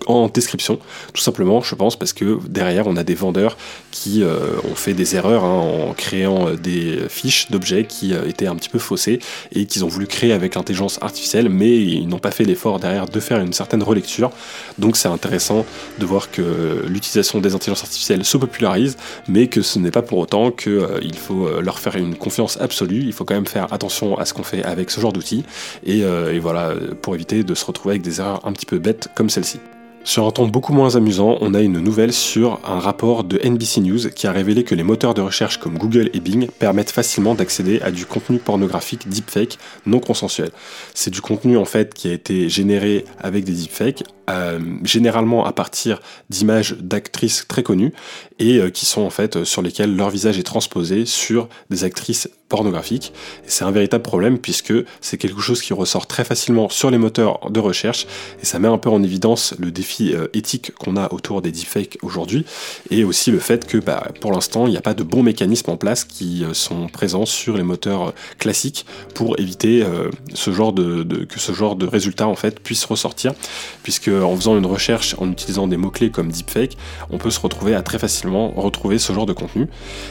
[0.06, 0.78] en description,
[1.12, 3.56] tout simplement, je pense, parce que derrière, on a des vendeurs
[3.90, 8.28] qui euh, ont fait des erreurs hein, en créant euh, des fiches d'objets qui euh,
[8.28, 9.20] étaient un petit peu faussées
[9.52, 13.06] et qu'ils ont voulu créer avec l'intelligence artificielle, mais ils n'ont pas fait l'effort derrière
[13.06, 14.30] de faire une certaine relecture.
[14.78, 15.64] Donc c'est intéressant
[15.98, 18.96] de voir que l'utilisation des intelligences artificielles se popularise,
[19.28, 23.02] mais que ce n'est pas pour autant qu'il faut leur faire une confiance absolue.
[23.04, 25.44] Il faut quand même faire attention à ce qu'on fait avec ce genre d'outils
[25.84, 29.08] et, et voilà, pour éviter de se retrouver avec des erreurs un petit peu bêtes
[29.14, 29.60] comme celle-ci.
[30.04, 33.80] Sur un ton beaucoup moins amusant, on a une nouvelle sur un rapport de NBC
[33.80, 37.36] News qui a révélé que les moteurs de recherche comme Google et Bing permettent facilement
[37.36, 40.50] d'accéder à du contenu pornographique deepfake non consensuel.
[40.92, 45.52] C'est du contenu en fait qui a été généré avec des deepfakes, euh, généralement à
[45.52, 47.92] partir d'images d'actrices très connues
[48.40, 52.28] et euh, qui sont en fait sur lesquelles leur visage est transposé sur des actrices
[52.48, 53.12] pornographiques.
[53.46, 57.50] c'est un véritable problème puisque c'est quelque chose qui ressort très facilement sur les moteurs
[57.50, 58.06] de recherche
[58.42, 61.50] et ça met un peu en évidence le défi euh, éthique qu'on a autour des
[61.50, 62.44] deepfakes aujourd'hui
[62.90, 65.70] et aussi le fait que bah, pour l'instant il n'y a pas de bons mécanismes
[65.70, 69.84] en place qui euh, sont présents sur les moteurs euh, classiques pour éviter
[70.34, 73.32] ce genre de, que ce genre de résultat en fait puisse ressortir
[73.82, 76.76] puisque en faisant une recherche en utilisant des mots clés comme deepfake
[77.10, 79.68] on peut se retrouver à très facilement retrouver ce genre de contenu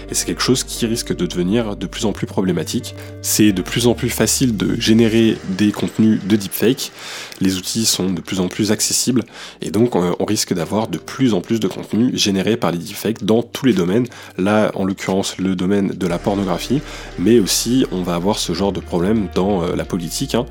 [0.10, 2.96] et c'est quelque chose qui risque de devenir de plus en plus problématique.
[3.22, 6.92] C'est de plus en plus facile de générer des contenus de deepfake.
[7.40, 9.24] Les outils sont de plus en plus accessibles
[9.62, 12.78] et Et donc on risque d'avoir de plus en plus de contenu généré par les
[12.78, 14.06] deepfakes dans tous les domaines.
[14.38, 16.82] Là, en l'occurrence, le domaine de la pornographie,
[17.18, 20.46] mais aussi on va avoir ce genre de problème dans la politique, hein,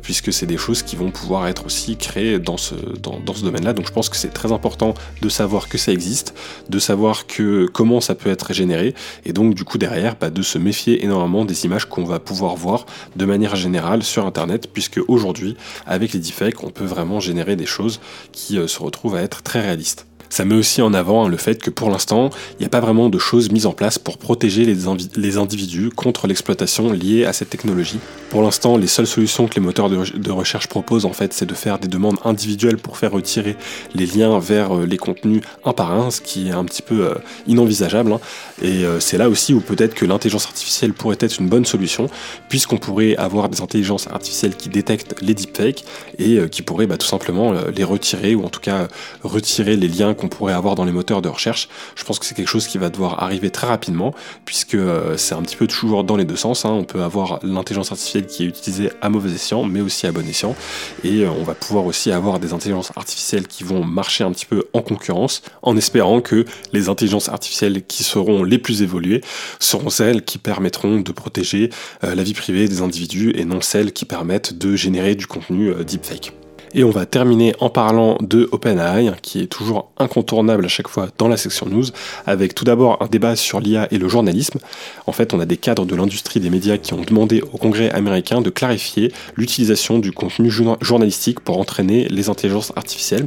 [0.00, 3.42] puisque c'est des choses qui vont pouvoir être aussi créées dans ce, dans, dans ce
[3.42, 3.74] domaine-là.
[3.74, 6.32] Donc je pense que c'est très important de savoir que ça existe,
[6.70, 8.94] de savoir que comment ça peut être généré,
[9.26, 12.56] et donc du coup derrière, bah, de se méfier énormément des images qu'on va pouvoir
[12.56, 17.54] voir de manière générale sur Internet, puisque aujourd'hui, avec les deepfakes, on peut vraiment générer
[17.54, 18.00] des choses
[18.32, 20.06] qui euh, se retrouvent à être très réalistes.
[20.28, 22.80] Ça met aussi en avant hein, le fait que pour l'instant, il n'y a pas
[22.80, 24.76] vraiment de choses mises en place pour protéger les,
[25.16, 27.98] les individus contre l'exploitation liée à cette technologie.
[28.30, 31.54] Pour l'instant, les seules solutions que les moteurs de, recherche proposent, en fait, c'est de
[31.54, 33.56] faire des demandes individuelles pour faire retirer
[33.94, 37.06] les liens vers euh, les contenus un par un, ce qui est un petit peu
[37.06, 37.14] euh,
[37.46, 38.12] inenvisageable.
[38.12, 38.20] Hein.
[38.60, 42.10] Et euh, c'est là aussi où peut-être que l'intelligence artificielle pourrait être une bonne solution,
[42.48, 45.84] puisqu'on pourrait avoir des intelligences artificielles qui détectent les deepfakes
[46.18, 48.88] et qui pourraient bah, tout simplement les retirer, ou en tout cas
[49.22, 51.68] retirer les liens qu'on pourrait avoir dans les moteurs de recherche.
[51.94, 55.34] Je pense que c'est quelque chose qui va devoir arriver très rapidement, puisque euh, c'est
[55.34, 56.64] un petit peu toujours dans les deux sens.
[56.64, 56.70] Hein.
[56.70, 60.26] On peut avoir l'intelligence artificielle qui est utilisée à mauvais escient, mais aussi à bon
[60.26, 60.56] escient.
[61.04, 64.46] Et euh, on va pouvoir aussi avoir des intelligences artificielles qui vont marcher un petit
[64.46, 69.22] peu en concurrence, en espérant que les intelligences artificielles qui seront les plus évoluées
[69.60, 71.70] seront celles qui permettront de protéger
[72.04, 75.74] euh, la vie privée des individus et non celles qui permettent de générer du contenu
[75.84, 76.32] deepfake.
[76.78, 81.08] Et on va terminer en parlant de OpenAI, qui est toujours incontournable à chaque fois
[81.16, 81.86] dans la section news,
[82.26, 84.58] avec tout d'abord un débat sur l'IA et le journalisme.
[85.06, 87.90] En fait, on a des cadres de l'industrie des médias qui ont demandé au Congrès
[87.92, 90.50] américain de clarifier l'utilisation du contenu
[90.82, 93.26] journalistique pour entraîner les intelligences artificielles.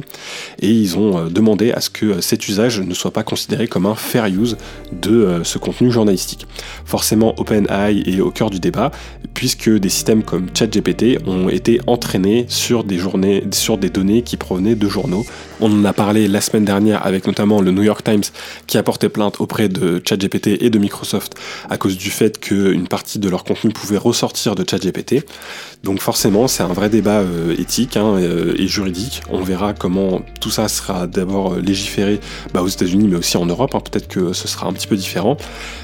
[0.60, 3.86] Et ils ont euh, demandé à ce que cet usage ne soit pas considéré comme
[3.86, 4.58] un fair use
[4.92, 6.46] de euh, ce contenu journalistique.
[6.84, 8.92] Forcément, OpenAI est au cœur du débat,
[9.34, 14.36] puisque des systèmes comme ChatGPT ont été entraînés sur des journées sur des données qui
[14.36, 15.24] provenaient de journaux.
[15.60, 18.22] On en a parlé la semaine dernière avec notamment le New York Times
[18.66, 21.34] qui a porté plainte auprès de ChatGPT et de Microsoft
[21.68, 25.24] à cause du fait qu'une partie de leur contenu pouvait ressortir de ChatGPT.
[25.82, 29.22] Donc forcément, c'est un vrai débat euh, éthique hein, euh, et juridique.
[29.30, 32.20] On verra comment tout ça sera d'abord euh, légiféré
[32.52, 33.74] bah, aux États-Unis, mais aussi en Europe.
[33.74, 33.80] Hein.
[33.80, 35.38] Peut-être que ce sera un petit peu différent.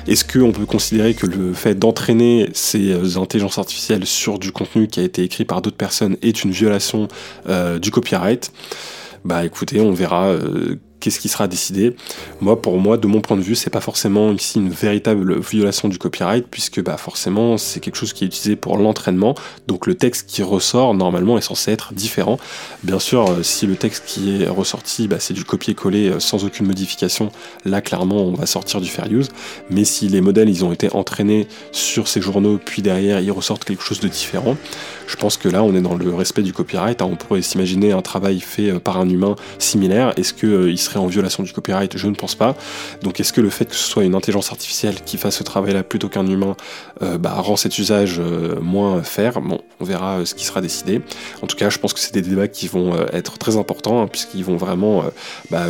[0.06, 5.00] Est-ce qu'on peut considérer que le fait d'entraîner ces intelligences artificielles sur du contenu qui
[5.00, 7.08] a été écrit par d'autres personnes est une violation
[7.80, 8.52] du copyright.
[9.24, 10.32] Bah écoutez, on verra
[11.00, 11.96] qu'est-ce qui sera décidé.
[12.40, 15.88] Moi, pour moi, de mon point de vue, c'est pas forcément ici une véritable violation
[15.88, 19.35] du copyright, puisque bah, forcément, c'est quelque chose qui est utilisé pour l'entraînement.
[19.66, 22.38] Donc le texte qui ressort, normalement, est censé être différent.
[22.82, 26.44] Bien sûr, euh, si le texte qui est ressorti, bah, c'est du copier-coller euh, sans
[26.44, 27.30] aucune modification,
[27.64, 29.28] là, clairement, on va sortir du fair use.
[29.70, 33.64] Mais si les modèles, ils ont été entraînés sur ces journaux, puis derrière, ils ressortent
[33.64, 34.56] quelque chose de différent,
[35.06, 37.00] je pense que là, on est dans le respect du copyright.
[37.00, 37.09] Hein.
[37.12, 40.12] On pourrait s'imaginer un travail fait euh, par un humain similaire.
[40.16, 42.57] Est-ce qu'il serait en violation du copyright Je ne pense pas.
[43.03, 45.83] Donc est-ce que le fait que ce soit une intelligence artificielle qui fasse ce travail-là
[45.83, 46.57] plutôt qu'un humain
[47.03, 51.03] euh, bah, rend cet usage euh, moins faire Bon, on verra ce qui sera décidé.
[51.42, 54.07] En tout cas, je pense que c'est des débats qui vont être très importants hein,
[54.07, 55.05] puisqu'ils vont vraiment
[55.51, 55.66] bah,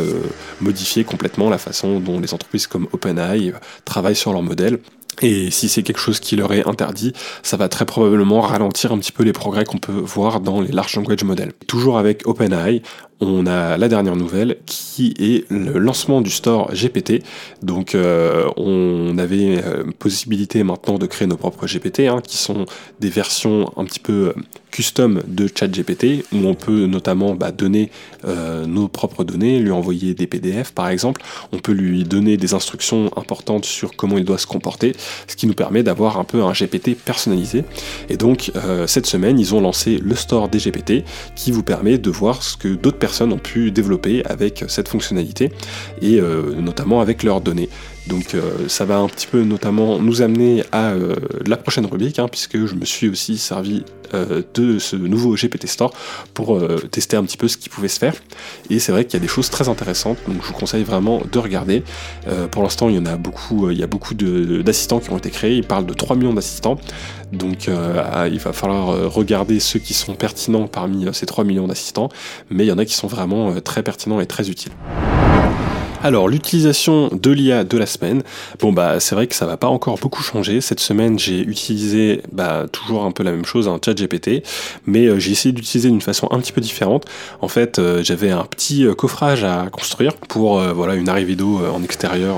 [0.61, 3.53] modifier complètement la façon dont les entreprises comme OpenAI
[3.85, 4.79] travaillent sur leur modèle.
[5.21, 8.99] Et si c'est quelque chose qui leur est interdit, ça va très probablement ralentir un
[8.99, 11.53] petit peu les progrès qu'on peut voir dans les large language models.
[11.67, 12.83] Toujours avec OpenAI,
[13.19, 17.23] on a la dernière nouvelle qui est le lancement du store GPT.
[17.63, 22.65] Donc euh, on avait euh, possibilité maintenant de créer nos propres GPT, hein, qui sont
[22.99, 24.33] des versions un petit peu
[24.69, 27.89] custom de ChatGPT, où on peut notamment bah, donner
[28.25, 32.53] euh, nos propres données, lui envoyer des PDF par exemple, on peut lui donner des
[32.53, 34.95] instructions importantes sur comment il doit se comporter,
[35.27, 37.63] ce qui nous permet d'avoir un peu un GPT personnalisé.
[38.09, 38.51] Et donc
[38.85, 41.03] cette semaine, ils ont lancé le store des GPT,
[41.35, 45.51] qui vous permet de voir ce que d'autres personnes ont pu développer avec cette fonctionnalité
[46.01, 47.69] et euh, notamment avec leurs données.
[48.07, 51.15] Donc euh, ça va un petit peu notamment nous amener à euh,
[51.45, 53.83] la prochaine rubrique, hein, puisque je me suis aussi servi
[54.53, 55.91] de ce nouveau GPT Store
[56.33, 56.57] pour
[56.89, 58.13] tester un petit peu ce qui pouvait se faire.
[58.69, 61.21] Et c'est vrai qu'il y a des choses très intéressantes, donc je vous conseille vraiment
[61.29, 61.83] de regarder.
[62.51, 65.29] pour l'instant, il y en a beaucoup, il y a beaucoup d'assistants qui ont été
[65.29, 66.79] créés, il parle de 3 millions d'assistants.
[67.33, 72.07] Donc il va falloir regarder ceux qui sont pertinents parmi ces 3 millions d'assistants,
[72.49, 74.71] mais il y en a qui sont vraiment très pertinents et très utiles.
[76.03, 78.21] Alors, l'utilisation de l'IA de la semaine.
[78.59, 80.61] Bon, bah, c'est vrai que ça va pas encore beaucoup changer.
[80.61, 84.43] Cette semaine, j'ai utilisé bah, toujours un peu la même chose, un chat GPT,
[84.85, 87.05] mais euh, j'ai essayé d'utiliser d'une façon un petit peu différente.
[87.41, 91.61] En fait, euh, j'avais un petit euh, coffrage à construire pour voilà une arrivée d'eau
[91.73, 92.35] en extérieur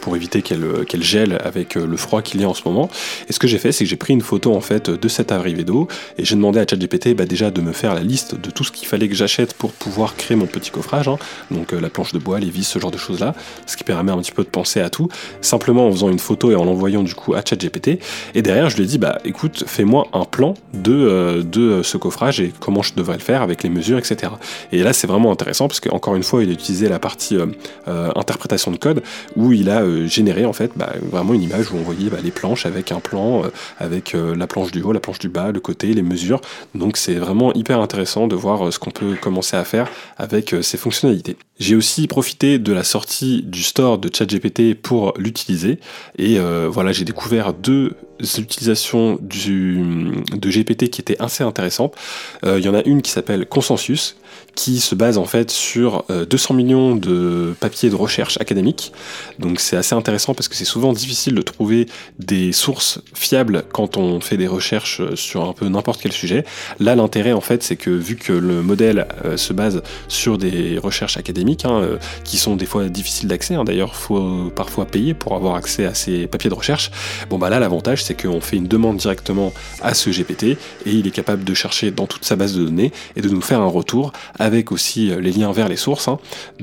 [0.00, 2.88] pour éviter qu'elle qu'elle gèle avec le froid qu'il y a en ce moment.
[3.28, 5.32] Et ce que j'ai fait, c'est que j'ai pris une photo en fait de cette
[5.32, 8.50] arrivée d'eau et j'ai demandé à ChatGPT bah, déjà de me faire la liste de
[8.50, 11.18] tout ce qu'il fallait que j'achète pour pouvoir créer mon petit coffrage, hein.
[11.50, 13.34] donc la planche de bois, les vis, ce genre de choses là,
[13.66, 15.08] ce qui permet un petit peu de penser à tout,
[15.40, 17.98] simplement en faisant une photo et en l'envoyant du coup à ChatGPT.
[18.34, 22.40] Et derrière, je lui ai dit bah écoute, fais-moi un plan de, de ce coffrage
[22.40, 24.32] et comment je devrais le faire avec les mesures, etc.
[24.72, 27.46] Et là, c'est vraiment intéressant parce qu'encore une fois, il a utilisé la partie euh,
[27.88, 29.02] euh, interprétation de code
[29.36, 32.18] où il a euh, généré en fait bah, vraiment une image où on voyait bah,
[32.22, 33.42] les planches avec un plan,
[33.78, 36.40] avec la planche du haut, la planche du bas, le côté, les mesures.
[36.74, 40.76] Donc c'est vraiment hyper intéressant de voir ce qu'on peut commencer à faire avec ces
[40.76, 41.36] fonctionnalités.
[41.60, 45.78] J'ai aussi profité de la sortie du store de ChatGPT pour l'utiliser
[46.18, 47.96] et voilà, j'ai découvert deux
[48.38, 51.94] utilisations de GPT qui étaient assez intéressantes.
[52.42, 54.16] Il y en a une qui s'appelle Consensus,
[54.54, 58.92] qui se base en fait sur 200 euh, millions de papiers de recherche académiques.
[59.38, 61.86] Donc c'est assez intéressant parce que c'est souvent difficile de trouver
[62.18, 66.44] des sources fiables quand on fait des recherches euh, sur un peu n'importe quel sujet.
[66.78, 70.78] Là l'intérêt en fait c'est que vu que le modèle euh, se base sur des
[70.78, 71.82] recherches académiques hein,
[72.24, 75.94] qui sont des fois difficiles d'accès, hein, d'ailleurs faut parfois payer pour avoir accès à
[75.94, 76.90] ces papiers de recherche,
[77.28, 81.06] bon bah là l'avantage c'est qu'on fait une demande directement à ce GPT et il
[81.06, 83.66] est capable de chercher dans toute sa base de données et de nous faire un
[83.66, 86.18] retour avec aussi euh, les liens vers les sources hein,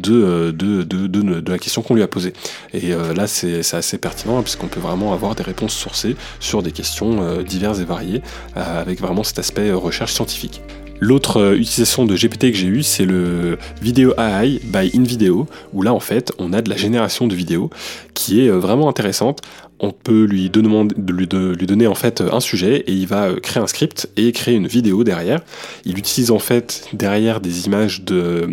[0.07, 2.33] euh, de, la question qu'on lui a posée.
[2.73, 6.63] Et euh, là, c'est assez pertinent hein, puisqu'on peut vraiment avoir des réponses sourcées sur
[6.63, 8.21] des questions diverses et variées,
[8.55, 10.61] avec vraiment cet aspect recherche scientifique.
[10.99, 15.93] L'autre utilisation de GPT que j'ai eu, c'est le Video AI by InVideo, où là
[15.93, 17.69] en fait on a de la génération de vidéos
[18.15, 19.41] qui est vraiment intéressante
[19.79, 24.09] on peut lui, donner en fait un sujet et il va euh, créer un script
[24.17, 25.41] et créer une vidéo derrière.
[25.85, 28.47] Il utilise en fait derrière des images de euh,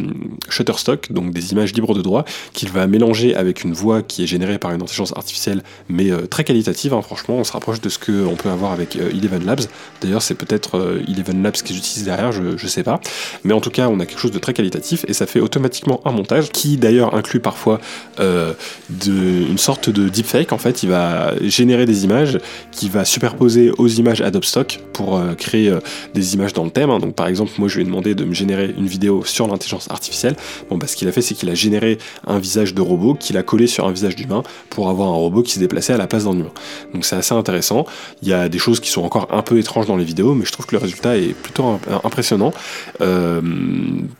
[0.48, 4.26] Shutterstock, donc des images libres de droit, qu'il va mélanger avec une voix qui est
[4.26, 6.92] générée par une intelligence artificielle, mais euh, très qualitative.
[6.92, 9.62] Hein, franchement, on se rapproche de ce qu'on peut avoir avec Eleven Labs.
[10.02, 13.00] D'ailleurs, c'est peut-être Eleven Labs qu'ils utilisent derrière, je, ne sais pas.
[13.44, 16.00] Mais en tout cas, on a quelque chose de très qualitatif et ça fait automatiquement
[16.04, 17.80] un montage qui d'ailleurs inclut parfois
[18.18, 20.52] une sorte de deepfake.
[21.42, 22.38] Générer des images,
[22.70, 25.80] qui va superposer aux images Adobe Stock pour euh, créer euh,
[26.14, 26.90] des images dans le thème.
[26.90, 26.98] Hein.
[26.98, 29.90] Donc par exemple, moi je lui ai demandé de me générer une vidéo sur l'intelligence
[29.90, 30.36] artificielle.
[30.70, 33.36] Bon, bah, ce qu'il a fait, c'est qu'il a généré un visage de robot qu'il
[33.36, 36.06] a collé sur un visage d'humain pour avoir un robot qui se déplaçait à la
[36.06, 36.52] place d'un humain.
[36.92, 37.84] Donc c'est assez intéressant.
[38.22, 40.44] Il y a des choses qui sont encore un peu étranges dans les vidéos, mais
[40.44, 42.52] je trouve que le résultat est plutôt impressionnant.
[43.00, 43.40] Euh,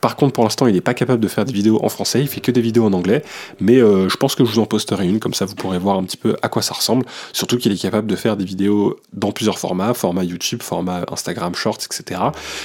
[0.01, 2.29] par contre, pour l'instant, il n'est pas capable de faire des vidéos en français, il
[2.29, 3.23] fait que des vidéos en anglais,
[3.61, 6.05] mais je pense que je vous en posterai une, comme ça vous pourrez voir un
[6.05, 6.84] petit peu à quoi ça ressemble
[7.33, 11.55] surtout qu'il est capable de faire des vidéos dans plusieurs formats, format YouTube, format Instagram
[11.55, 12.21] Shorts, etc.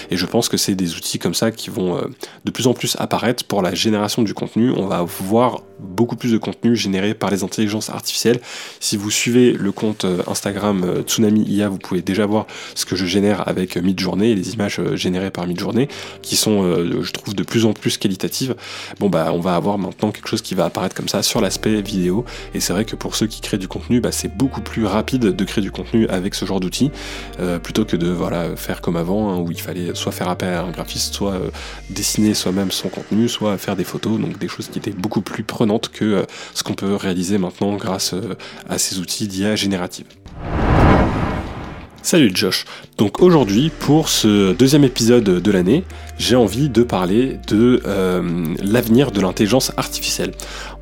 [0.10, 2.02] Et je pense que c'est des outils comme ça qui vont euh,
[2.46, 4.72] de plus en plus apparaître pour la génération du contenu.
[4.72, 8.40] On va voir beaucoup plus de contenu généré par les intelligences artificielles.
[8.80, 12.86] Si vous suivez le compte euh, Instagram euh, Tsunami IA, vous pouvez déjà voir ce
[12.86, 15.88] que je génère avec Midjourney et les images générées par Midjourney
[16.22, 16.64] qui sont,
[17.02, 18.56] je trouve, de plus en plus qualitatives.
[19.00, 21.82] Bon bah, on va avoir maintenant quelque chose qui va apparaître comme ça sur l'aspect
[21.82, 22.26] vidéo.
[22.54, 25.22] Et c'est vrai que pour ceux qui créent du contenu, bah, c'est beaucoup plus rapide
[25.22, 26.92] de créer du contenu avec ce genre d'outils
[27.40, 30.54] euh, plutôt que de voilà, faire comme avant hein, où il fallait soit faire appel
[30.54, 31.50] à un graphiste, soit euh,
[31.90, 35.44] dessiner soi-même son contenu, soit faire des photos, donc des choses qui étaient beaucoup plus
[35.44, 38.16] prenantes que euh, ce qu'on peut réaliser maintenant grâce
[38.68, 40.06] à ces outils d'IA générative.
[42.02, 42.66] Salut Josh.
[42.98, 45.84] Donc aujourd'hui, pour ce deuxième épisode de l'année,
[46.18, 50.32] j'ai envie de parler de euh, l'avenir de l'intelligence artificielle.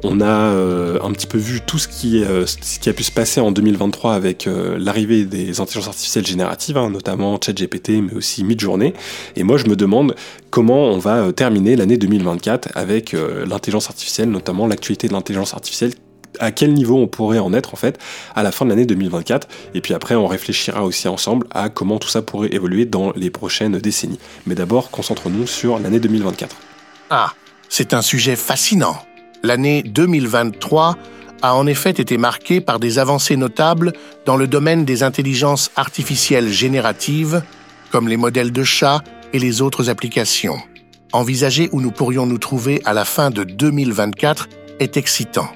[0.03, 2.45] On a euh, un petit peu vu tout ce qui, euh,
[2.85, 8.01] a pu se passer en 2023 avec l'arrivée des intelligences artificielles génératives, hein, notamment ChatGPT,
[8.01, 8.93] mais aussi Midjourney.
[9.35, 10.15] Et moi, je me demande
[10.51, 15.91] comment on va terminer l'année 2024 avec l'intelligence artificielle, notamment l'actualité de l'intelligence artificielle
[16.39, 17.99] à quel niveau on pourrait en être en fait
[18.35, 21.99] à la fin de l'année 2024 et puis après on réfléchira aussi ensemble à comment
[21.99, 24.19] tout ça pourrait évoluer dans les prochaines décennies.
[24.45, 26.55] Mais d'abord concentrons-nous sur l'année 2024.
[27.09, 27.33] Ah,
[27.69, 28.97] c'est un sujet fascinant.
[29.43, 30.97] L'année 2023
[31.41, 33.93] a en effet été marquée par des avancées notables
[34.25, 37.43] dans le domaine des intelligences artificielles génératives,
[37.91, 40.57] comme les modèles de chat et les autres applications.
[41.13, 45.49] Envisager où nous pourrions nous trouver à la fin de 2024 est excitant.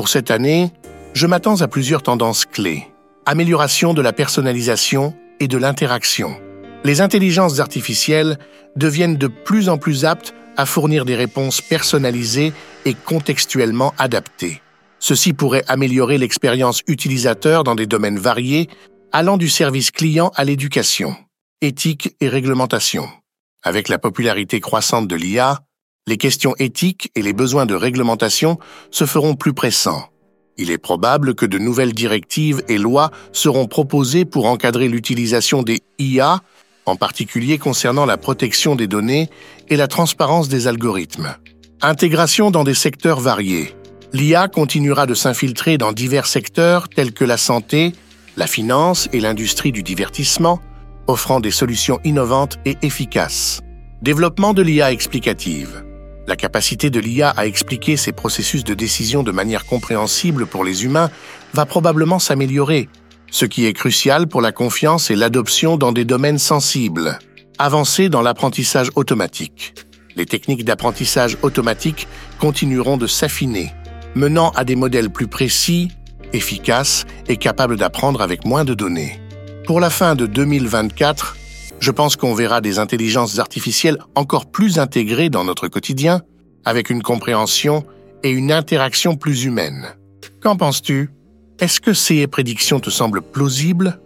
[0.00, 0.72] Pour cette année,
[1.12, 2.86] je m'attends à plusieurs tendances clés.
[3.26, 6.40] Amélioration de la personnalisation et de l'interaction.
[6.84, 8.38] Les intelligences artificielles
[8.76, 12.54] deviennent de plus en plus aptes à fournir des réponses personnalisées
[12.86, 14.62] et contextuellement adaptées.
[15.00, 18.70] Ceci pourrait améliorer l'expérience utilisateur dans des domaines variés,
[19.12, 21.14] allant du service client à l'éducation,
[21.60, 23.06] éthique et réglementation.
[23.62, 25.58] Avec la popularité croissante de l'IA,
[26.10, 28.58] les questions éthiques et les besoins de réglementation
[28.90, 30.08] se feront plus pressants.
[30.58, 35.78] Il est probable que de nouvelles directives et lois seront proposées pour encadrer l'utilisation des
[36.00, 36.40] IA,
[36.84, 39.30] en particulier concernant la protection des données
[39.68, 41.36] et la transparence des algorithmes.
[41.80, 43.74] Intégration dans des secteurs variés.
[44.12, 47.92] L'IA continuera de s'infiltrer dans divers secteurs tels que la santé,
[48.36, 50.58] la finance et l'industrie du divertissement,
[51.06, 53.60] offrant des solutions innovantes et efficaces.
[54.02, 55.84] Développement de l'IA explicative.
[56.30, 60.84] La capacité de l'IA à expliquer ses processus de décision de manière compréhensible pour les
[60.84, 61.10] humains
[61.54, 62.88] va probablement s'améliorer,
[63.32, 67.18] ce qui est crucial pour la confiance et l'adoption dans des domaines sensibles.
[67.58, 69.74] Avancer dans l'apprentissage automatique.
[70.14, 72.06] Les techniques d'apprentissage automatique
[72.38, 73.72] continueront de s'affiner,
[74.14, 75.90] menant à des modèles plus précis,
[76.32, 79.20] efficaces et capables d'apprendre avec moins de données.
[79.66, 81.36] Pour la fin de 2024,
[81.80, 86.22] je pense qu'on verra des intelligences artificielles encore plus intégrées dans notre quotidien,
[86.64, 87.84] avec une compréhension
[88.22, 89.86] et une interaction plus humaines.
[90.42, 91.10] Qu'en penses-tu?
[91.58, 93.98] Est-ce que ces prédictions te semblent plausibles?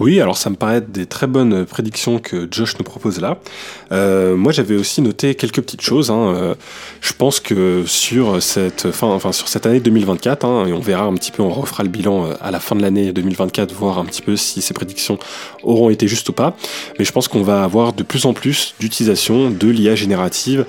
[0.00, 3.38] Oui, alors ça me paraît des très bonnes prédictions que Josh nous propose là.
[3.90, 6.10] Euh, moi, j'avais aussi noté quelques petites choses.
[6.10, 6.34] Hein.
[6.34, 6.54] Euh,
[7.00, 11.04] je pense que sur cette fin, enfin sur cette année 2024, hein, et on verra
[11.04, 13.98] un petit peu, on refera le bilan euh, à la fin de l'année 2024, voir
[13.98, 15.18] un petit peu si ces prédictions
[15.64, 16.56] auront été justes ou pas.
[16.98, 20.64] Mais je pense qu'on va avoir de plus en plus d'utilisation de l'IA générative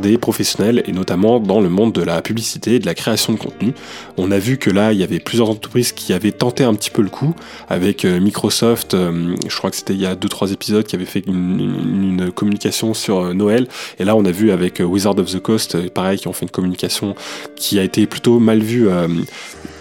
[0.00, 3.38] des professionnels et notamment dans le monde de la publicité et de la création de
[3.38, 3.72] contenu.
[4.16, 6.90] On a vu que là, il y avait plusieurs entreprises qui avaient tenté un petit
[6.90, 7.34] peu le coup
[7.68, 11.04] avec euh, Microsoft, euh, je crois que c'était il y a 2-3 épisodes qui avaient
[11.04, 13.68] fait une, communication sur euh, Noël
[13.98, 16.50] et là on a vu avec Wizard of the Coast, pareil, qui ont fait une
[16.50, 17.14] communication
[17.56, 18.88] qui a été plutôt mal vue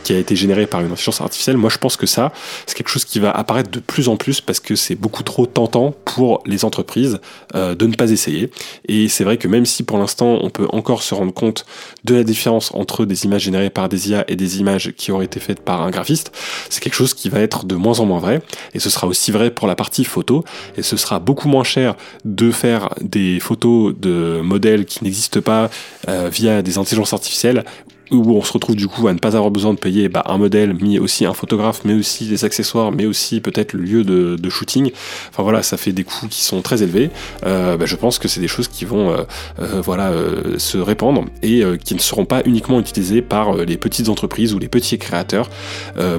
[0.07, 2.31] qui a été généré par une intelligence artificielle, moi je pense que ça,
[2.65, 5.45] c'est quelque chose qui va apparaître de plus en plus parce que c'est beaucoup trop
[5.45, 7.19] tentant pour les entreprises
[7.55, 8.49] euh, de ne pas essayer.
[8.87, 11.65] Et c'est vrai que même si pour l'instant on peut encore se rendre compte
[12.05, 15.25] de la différence entre des images générées par des IA et des images qui auraient
[15.25, 16.31] été faites par un graphiste,
[16.69, 18.41] c'est quelque chose qui va être de moins en moins vrai.
[18.73, 20.45] Et ce sera aussi vrai pour la partie photo.
[20.77, 25.69] Et ce sera beaucoup moins cher de faire des photos de modèles qui n'existent pas
[26.07, 27.65] euh, via des intelligences artificielles
[28.11, 30.37] où on se retrouve du coup à ne pas avoir besoin de payer bah, un
[30.37, 34.49] modèle, mais aussi un photographe, mais aussi des accessoires, mais aussi peut-être le lieu de,
[34.49, 34.91] shooting.
[35.29, 37.09] Enfin voilà, ça fait des coûts qui sont très élevés.
[37.45, 39.23] Euh, bah, je pense que c'est des choses qui vont euh,
[39.59, 40.11] euh, voilà
[40.57, 44.69] se répandre et qui ne seront pas uniquement utilisées par les petites entreprises ou les
[44.69, 45.49] petits créateurs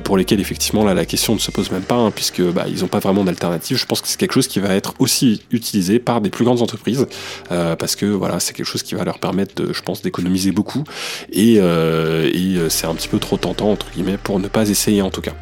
[0.04, 2.80] pour lesquels effectivement là la question ne se pose même pas hein, puisque bah, ils
[2.80, 3.76] n'ont pas vraiment d'alternative.
[3.76, 6.62] Je pense que c'est quelque chose qui va être aussi utilisé par des plus grandes
[6.62, 7.06] entreprises
[7.48, 10.84] parce que voilà c'est quelque chose qui va leur permettre, je pense, d'économiser beaucoup
[11.32, 11.77] et euh,
[12.32, 15.10] et euh, c'est un petit peu trop tentant entre guillemets pour ne pas essayer en
[15.10, 15.32] tout cas.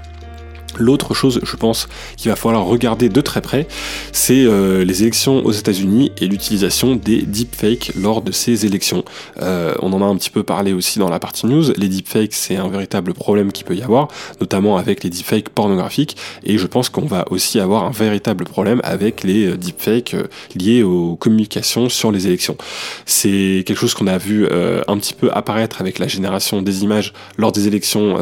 [0.79, 3.66] L'autre chose, je pense, qu'il va falloir regarder de très près,
[4.12, 9.05] c'est euh, les élections aux États-Unis et l'utilisation des deepfakes lors de ces élections.
[9.41, 11.72] Euh, on en a un petit peu parlé aussi dans la partie news.
[11.77, 14.09] Les deepfakes, c'est un véritable problème qui peut y avoir,
[14.41, 16.16] notamment avec les deepfakes pornographiques.
[16.45, 20.16] Et je pense qu'on va aussi avoir un véritable problème avec les euh, deepfakes
[20.55, 22.57] liés aux communications sur les élections.
[23.05, 27.12] C'est quelque chose qu'on a vu un petit peu apparaître avec la génération des images
[27.37, 28.16] lors des élections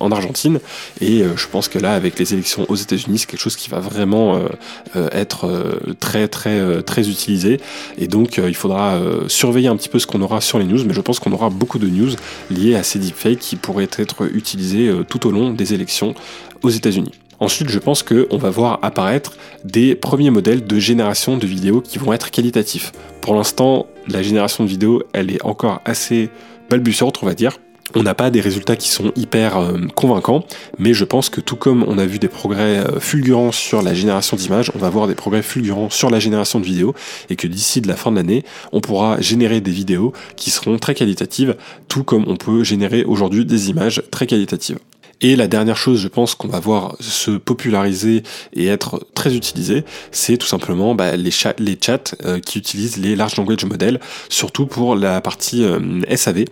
[0.00, 0.60] en Argentine.
[1.00, 3.80] Et je pense que là, avec les élections aux États-Unis, c'est quelque chose qui va
[3.80, 4.48] vraiment euh,
[4.96, 7.60] euh, être euh, très très très utilisé.
[7.98, 10.94] Et donc il faudra surveiller un petit peu ce qu'on aura sur les news, mais
[10.94, 12.10] je pense qu'on aura beaucoup de news
[12.50, 16.14] liées à ces deepfakes qui pourraient être utilisés tout au long des élections
[16.62, 17.12] aux États-Unis.
[17.38, 21.98] Ensuite, je pense qu'on va voir apparaître des premiers modèles de génération de vidéos qui
[21.98, 22.92] vont être qualitatifs.
[23.22, 26.28] Pour l'instant, la génération de vidéos, elle est encore assez
[26.68, 27.58] balbutiante, on va dire.
[27.96, 30.44] On n'a pas des résultats qui sont hyper euh, convaincants,
[30.78, 33.94] mais je pense que tout comme on a vu des progrès euh, fulgurants sur la
[33.94, 36.94] génération d'images, on va voir des progrès fulgurants sur la génération de vidéos,
[37.30, 40.78] et que d'ici de la fin de l'année, on pourra générer des vidéos qui seront
[40.78, 41.56] très qualitatives,
[41.88, 44.78] tout comme on peut générer aujourd'hui des images très qualitatives.
[45.22, 48.22] Et la dernière chose, je pense, qu'on va voir se populariser
[48.54, 52.96] et être très utilisé, c'est tout simplement bah, les, chats, les chats euh, qui utilisent
[52.96, 54.00] les large language models,
[54.30, 56.46] surtout pour la partie euh, SAV.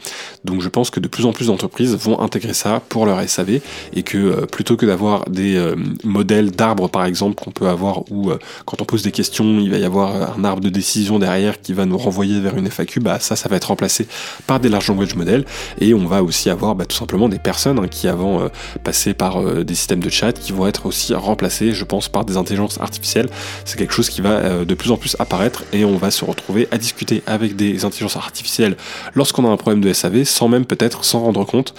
[0.44, 3.60] Donc je pense que de plus en plus d'entreprises vont intégrer ça pour leur SAV
[3.94, 5.58] et que euh, plutôt que d'avoir des
[6.04, 8.30] modèles d'arbres par exemple qu'on peut avoir où
[8.66, 11.72] quand on pose des questions, il va y avoir un arbre de décision derrière qui
[11.72, 14.06] va nous renvoyer vers une FAQ, bah ça, ça va être remplacé
[14.46, 15.44] par des large language models
[15.80, 18.48] et on va aussi avoir bah, tout simplement des personnes hein, qui avant
[18.84, 22.24] passer par euh, des systèmes de chat qui vont être aussi remplacés, je pense, par
[22.24, 23.28] des intelligences artificielles.
[23.64, 26.24] C'est quelque chose qui va euh, de plus en plus apparaître et on va se
[26.24, 28.76] retrouver à discuter avec des intelligences artificielles
[29.14, 31.74] lorsqu'on a un problème de SAV sans même peut-être s'en rendre compte.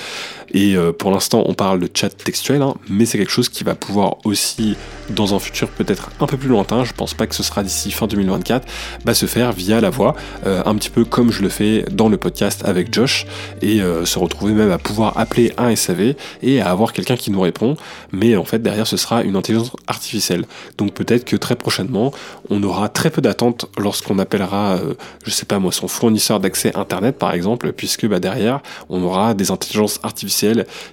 [0.53, 3.63] Et euh, pour l'instant, on parle de chat textuel, hein, mais c'est quelque chose qui
[3.63, 4.75] va pouvoir aussi,
[5.09, 7.91] dans un futur peut-être un peu plus lointain, je pense pas que ce sera d'ici
[7.91, 8.67] fin 2024,
[9.05, 12.09] bah, se faire via la voix, euh, un petit peu comme je le fais dans
[12.09, 13.25] le podcast avec Josh,
[13.61, 17.31] et euh, se retrouver même à pouvoir appeler un SAV et à avoir quelqu'un qui
[17.31, 17.77] nous répond,
[18.11, 20.45] mais en fait derrière ce sera une intelligence artificielle.
[20.77, 22.11] Donc peut-être que très prochainement,
[22.49, 24.79] on aura très peu d'attente lorsqu'on appellera,
[25.23, 29.33] je sais pas moi, son fournisseur d'accès Internet par exemple, puisque bah, derrière, on aura
[29.33, 30.38] des intelligences artificielles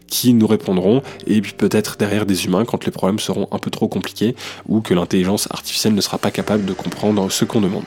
[0.07, 3.89] qui nous répondront, et peut-être derrière des humains quand les problèmes seront un peu trop
[3.89, 4.35] compliqués,
[4.69, 7.85] ou que l'intelligence artificielle ne sera pas capable de comprendre ce qu'on demande.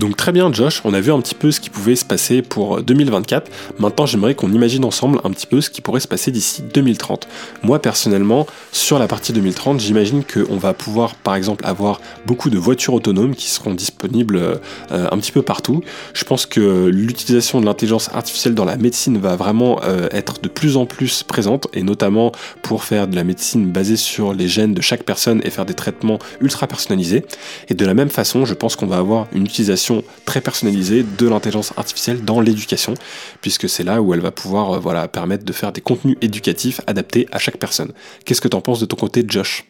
[0.00, 2.40] Donc très bien Josh, on a vu un petit peu ce qui pouvait se passer
[2.40, 3.50] pour 2024.
[3.78, 7.28] Maintenant j'aimerais qu'on imagine ensemble un petit peu ce qui pourrait se passer d'ici 2030.
[7.62, 12.56] Moi personnellement, sur la partie 2030, j'imagine qu'on va pouvoir par exemple avoir beaucoup de
[12.56, 14.58] voitures autonomes qui seront disponibles euh,
[14.90, 15.82] un petit peu partout.
[16.14, 20.48] Je pense que l'utilisation de l'intelligence artificielle dans la médecine va vraiment euh, être de
[20.48, 22.32] plus en plus présente et notamment
[22.62, 25.74] pour faire de la médecine basée sur les gènes de chaque personne et faire des
[25.74, 27.26] traitements ultra personnalisés.
[27.68, 29.89] Et de la même façon, je pense qu'on va avoir une utilisation
[30.24, 32.94] très personnalisée de l'intelligence artificielle dans l'éducation,
[33.40, 36.80] puisque c'est là où elle va pouvoir euh, voilà, permettre de faire des contenus éducatifs
[36.86, 37.92] adaptés à chaque personne.
[38.24, 39.64] Qu'est-ce que tu en penses de ton côté, Josh?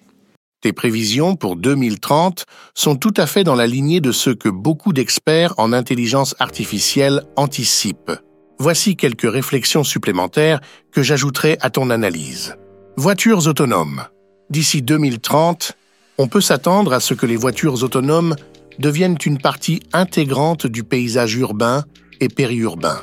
[0.61, 2.45] Tes prévisions pour 2030
[2.75, 7.23] sont tout à fait dans la lignée de ce que beaucoup d'experts en intelligence artificielle
[7.37, 8.13] anticipent.
[8.59, 10.61] Voici quelques réflexions supplémentaires
[10.93, 12.57] que j'ajouterai à ton analyse.
[12.99, 14.05] Voitures autonomes.
[14.51, 15.73] D'ici 2030,
[16.19, 18.37] on peut s'attendre à ce que les voitures autonomes
[18.81, 21.85] deviennent une partie intégrante du paysage urbain
[22.21, 22.99] et périurbain.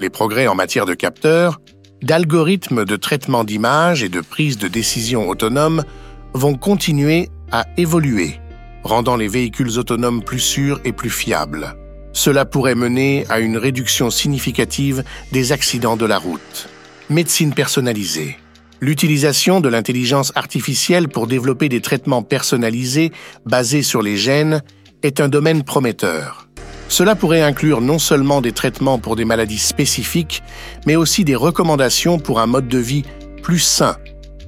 [0.00, 1.60] Les progrès en matière de capteurs,
[2.02, 5.84] d'algorithmes de traitement d'images et de prise de décision autonomes
[6.32, 8.40] vont continuer à évoluer,
[8.84, 11.76] rendant les véhicules autonomes plus sûrs et plus fiables.
[12.12, 16.68] Cela pourrait mener à une réduction significative des accidents de la route.
[17.10, 18.38] Médecine personnalisée.
[18.80, 23.12] L'utilisation de l'intelligence artificielle pour développer des traitements personnalisés
[23.44, 24.62] basés sur les gènes
[25.02, 26.48] est un domaine prometteur.
[26.88, 30.42] Cela pourrait inclure non seulement des traitements pour des maladies spécifiques,
[30.86, 33.04] mais aussi des recommandations pour un mode de vie
[33.42, 33.96] plus sain,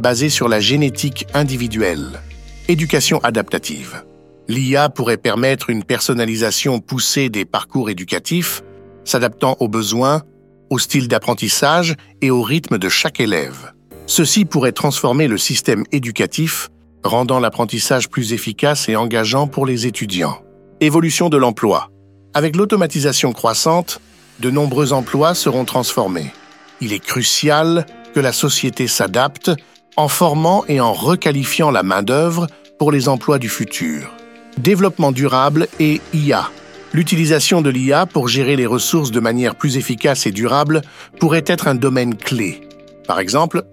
[0.00, 2.20] basé sur la génétique individuelle.
[2.68, 4.04] Éducation adaptative.
[4.48, 8.62] L'IA pourrait permettre une personnalisation poussée des parcours éducatifs,
[9.04, 10.22] s'adaptant aux besoins,
[10.70, 13.72] au style d'apprentissage et au rythme de chaque élève.
[14.06, 16.68] Ceci pourrait transformer le système éducatif
[17.04, 20.42] rendant l'apprentissage plus efficace et engageant pour les étudiants.
[20.80, 21.90] Évolution de l'emploi.
[22.34, 24.00] Avec l'automatisation croissante,
[24.40, 26.32] de nombreux emplois seront transformés.
[26.80, 29.50] Il est crucial que la société s'adapte
[29.96, 32.46] en formant et en requalifiant la main-d'œuvre
[32.78, 34.14] pour les emplois du futur.
[34.58, 36.50] Développement durable et IA.
[36.92, 40.82] L'utilisation de l'IA pour gérer les ressources de manière plus efficace et durable
[41.20, 42.62] pourrait être un domaine clé.
[43.06, 43.64] Par exemple,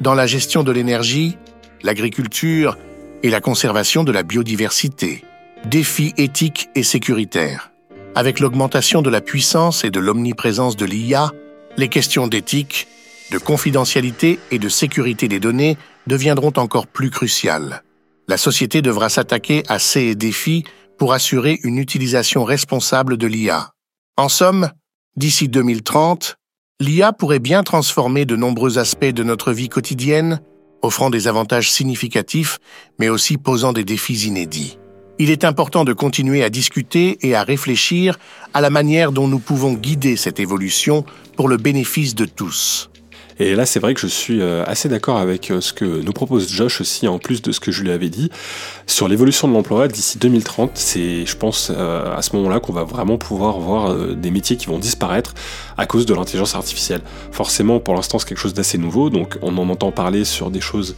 [0.00, 1.38] dans la gestion de l'énergie,
[1.82, 2.76] l'agriculture
[3.22, 5.24] et la conservation de la biodiversité,
[5.64, 7.72] défis éthiques et sécuritaires.
[8.14, 11.32] Avec l'augmentation de la puissance et de l'omniprésence de l'IA,
[11.76, 12.88] les questions d'éthique,
[13.30, 17.82] de confidentialité et de sécurité des données deviendront encore plus cruciales.
[18.28, 20.64] La société devra s'attaquer à ces défis
[20.98, 23.70] pour assurer une utilisation responsable de l'IA.
[24.16, 24.70] En somme,
[25.16, 26.36] d'ici 2030,
[26.80, 30.40] l'IA pourrait bien transformer de nombreux aspects de notre vie quotidienne
[30.82, 32.58] offrant des avantages significatifs,
[32.98, 34.78] mais aussi posant des défis inédits.
[35.18, 38.18] Il est important de continuer à discuter et à réfléchir
[38.52, 41.04] à la manière dont nous pouvons guider cette évolution
[41.36, 42.90] pour le bénéfice de tous.
[43.38, 46.12] Et là, c'est vrai que je suis euh, assez d'accord avec euh, ce que nous
[46.12, 48.30] propose Josh aussi, en plus de ce que je lui avais dit.
[48.86, 52.84] Sur l'évolution de l'emploi d'ici 2030, c'est, je pense, euh, à ce moment-là qu'on va
[52.84, 55.34] vraiment pouvoir voir des métiers qui vont disparaître
[55.76, 57.02] à cause de l'intelligence artificielle.
[57.30, 60.60] Forcément, pour l'instant, c'est quelque chose d'assez nouveau, donc on en entend parler sur des
[60.60, 60.96] choses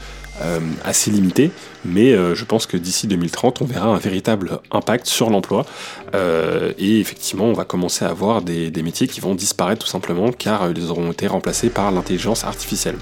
[0.85, 1.51] assez limité,
[1.85, 5.67] mais je pense que d'ici 2030, on verra un véritable impact sur l'emploi.
[6.15, 10.31] Et effectivement, on va commencer à avoir des, des métiers qui vont disparaître tout simplement
[10.31, 12.97] car ils auront été remplacés par l'intelligence artificielle.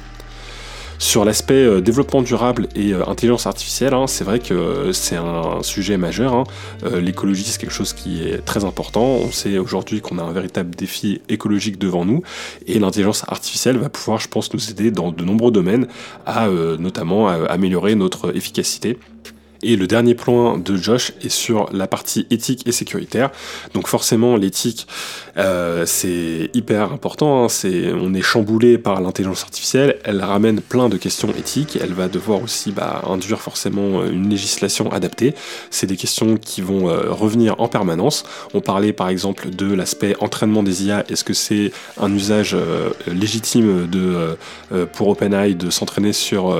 [0.98, 5.62] Sur l'aspect euh, développement durable et euh, intelligence artificielle, hein, c'est vrai que c'est un
[5.62, 6.34] sujet majeur.
[6.34, 6.44] Hein.
[6.84, 9.04] Euh, l'écologie, c'est quelque chose qui est très important.
[9.04, 12.22] On sait aujourd'hui qu'on a un véritable défi écologique devant nous
[12.66, 15.86] et l'intelligence artificielle va pouvoir, je pense, nous aider dans de nombreux domaines
[16.24, 18.98] à notamment améliorer notre efficacité
[19.68, 23.32] Et le dernier point de Josh est sur la partie éthique et sécuritaire.
[23.74, 24.86] Donc forcément, l'éthique,
[25.38, 27.44] euh, c'est hyper important.
[27.44, 27.68] Hein.
[28.00, 29.96] On est chamboulé par l'intelligence artificielle.
[30.04, 31.76] Elle ramène plein de questions éthiques.
[31.82, 35.34] Elle va devoir aussi bah, induire forcément une législation adaptée.
[35.70, 38.22] C'est des questions qui vont euh, revenir en permanence.
[38.54, 41.04] On parlait par exemple de l'aspect entraînement des IA.
[41.08, 44.38] Est-ce que c'est un usage euh, légitime de,
[44.92, 46.56] pour OpenAI de s'entraîner sur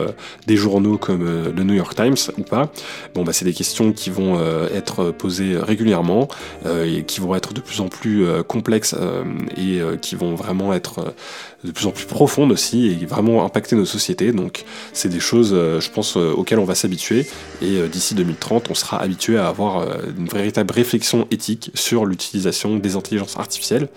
[0.48, 2.72] des journaux comme le New York Times ou pas?
[3.14, 4.40] Bon, bah, c'est des questions qui vont
[4.74, 6.28] être posées régulièrement
[6.64, 8.94] et qui vont être de plus en plus complexes
[9.57, 11.14] et qui vont vraiment être
[11.66, 14.32] de plus en plus profondes aussi et vraiment impacter nos sociétés.
[14.32, 17.26] Donc c'est des choses, euh, je pense, euh, auxquelles on va s'habituer
[17.60, 19.86] et euh, d'ici 2030, on sera habitué à avoir
[20.16, 23.88] une véritable réflexion éthique sur l'utilisation des intelligences artificielles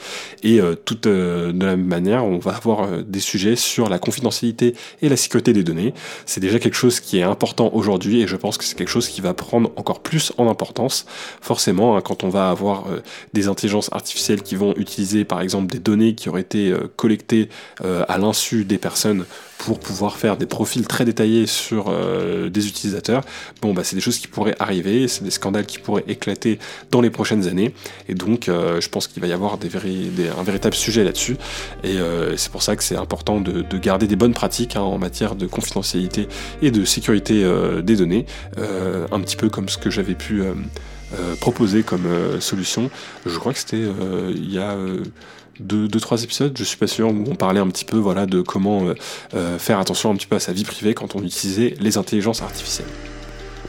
[0.43, 5.09] et tout de la même manière, on va avoir des sujets sur la confidentialité et
[5.09, 5.93] la sécurité des données.
[6.25, 9.07] C'est déjà quelque chose qui est important aujourd'hui et je pense que c'est quelque chose
[9.07, 11.05] qui va prendre encore plus en importance.
[11.41, 12.85] Forcément, hein, quand on va avoir
[13.33, 17.49] des intelligences artificielles qui vont utiliser par exemple des données qui auraient été collectées
[17.83, 19.25] euh, à l'insu des personnes
[19.57, 23.23] pour pouvoir faire des profils très détaillés sur euh, des utilisateurs,
[23.61, 26.59] bon bah c'est des choses qui pourraient arriver, c'est des scandales qui pourraient éclater
[26.91, 27.73] dans les prochaines années,
[28.07, 31.37] et donc euh, je pense qu'il va y avoir des, un véritable sujet là-dessus,
[31.83, 31.97] et
[32.37, 35.45] c'est pour ça que c'est important de, garder des bonnes pratiques hein, en matière de
[35.45, 36.27] confidentialité
[36.61, 37.45] et de sécurité
[37.83, 38.25] des données,
[38.57, 40.43] un petit peu comme ce que j'avais pu
[41.39, 42.07] proposer comme
[42.39, 42.89] solution.
[43.25, 43.85] Je crois que c'était
[44.29, 44.75] il y a
[45.59, 48.41] deux, trois épisodes, je suis pas sûr, où on parlait un petit peu voilà, de
[48.41, 48.95] comment euh,
[49.33, 52.41] euh, faire attention un petit peu à sa vie privée quand on utilisait les intelligences
[52.41, 52.87] artificielles.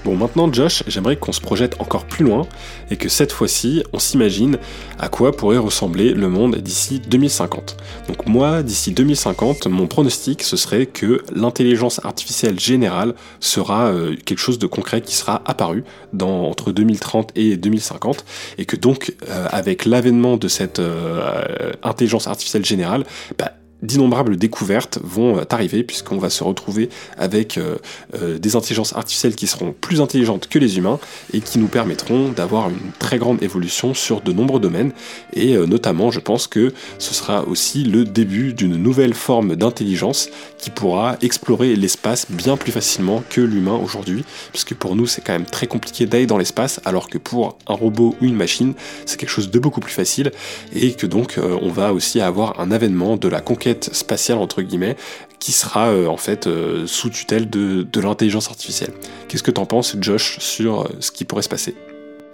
[0.02, 2.46] Bon, maintenant, Josh, j'aimerais qu'on se projette encore plus loin
[2.90, 4.56] et que cette fois-ci, on s'imagine
[4.98, 7.76] à quoi pourrait ressembler le monde d'ici 2050.
[8.08, 14.38] Donc, moi, d'ici 2050, mon pronostic, ce serait que l'intelligence artificielle générale sera euh, quelque
[14.38, 15.84] chose de concret qui sera apparu
[16.14, 18.24] dans, entre 2030 et 2050
[18.56, 23.04] et que donc, euh, avec l'avènement de cette euh, intelligence artificielle générale,
[23.38, 23.52] bah,
[23.82, 27.76] d'innombrables découvertes vont euh, arriver puisqu'on va se retrouver avec euh,
[28.14, 30.98] euh, des intelligences artificielles qui seront plus intelligentes que les humains
[31.32, 34.92] et qui nous permettront d'avoir une très grande évolution sur de nombreux domaines.
[35.32, 40.28] Et notamment je pense que ce sera aussi le début d'une nouvelle forme d'intelligence
[40.58, 45.32] qui pourra explorer l'espace bien plus facilement que l'humain aujourd'hui puisque pour nous c'est quand
[45.32, 48.74] même très compliqué d'aller dans l'espace alors que pour un robot ou une machine
[49.06, 50.32] c'est quelque chose de beaucoup plus facile
[50.74, 54.96] et que donc on va aussi avoir un avènement de la conquête spatiale entre guillemets
[55.40, 58.92] qui sera euh, en fait euh, sous tutelle de, l'intelligence artificielle.
[59.26, 61.74] Qu'est-ce que tu en penses, Josh, sur euh, ce qui pourrait se passer?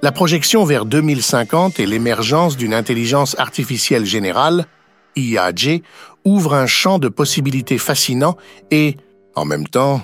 [0.03, 4.67] La projection vers 2050 et l'émergence d'une intelligence artificielle générale,
[5.15, 5.83] IAG,
[6.25, 8.37] ouvre un champ de possibilités fascinant
[8.71, 8.97] et,
[9.35, 10.03] en même temps,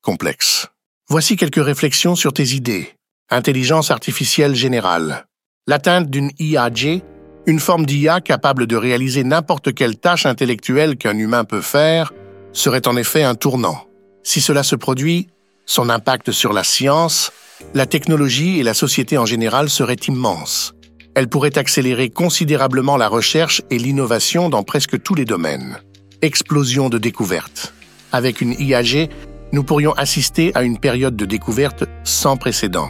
[0.00, 0.68] complexe.
[1.08, 2.88] Voici quelques réflexions sur tes idées.
[3.30, 5.26] Intelligence artificielle générale.
[5.66, 7.02] L'atteinte d'une IAG
[7.46, 12.12] une forme d'IA capable de réaliser n'importe quelle tâche intellectuelle qu'un humain peut faire
[12.52, 13.86] serait en effet un tournant.
[14.22, 15.28] Si cela se produit,
[15.66, 17.32] son impact sur la science,
[17.74, 20.74] la technologie et la société en général serait immense.
[21.14, 25.78] Elle pourrait accélérer considérablement la recherche et l'innovation dans presque tous les domaines.
[26.22, 27.74] Explosion de découvertes.
[28.12, 29.10] Avec une IAG,
[29.52, 32.88] nous pourrions assister à une période de découverte sans précédent.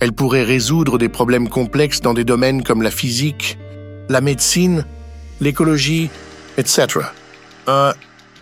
[0.00, 3.58] Elle pourrait résoudre des problèmes complexes dans des domaines comme la physique,
[4.10, 4.84] la médecine,
[5.40, 6.10] l'écologie,
[6.58, 7.06] etc.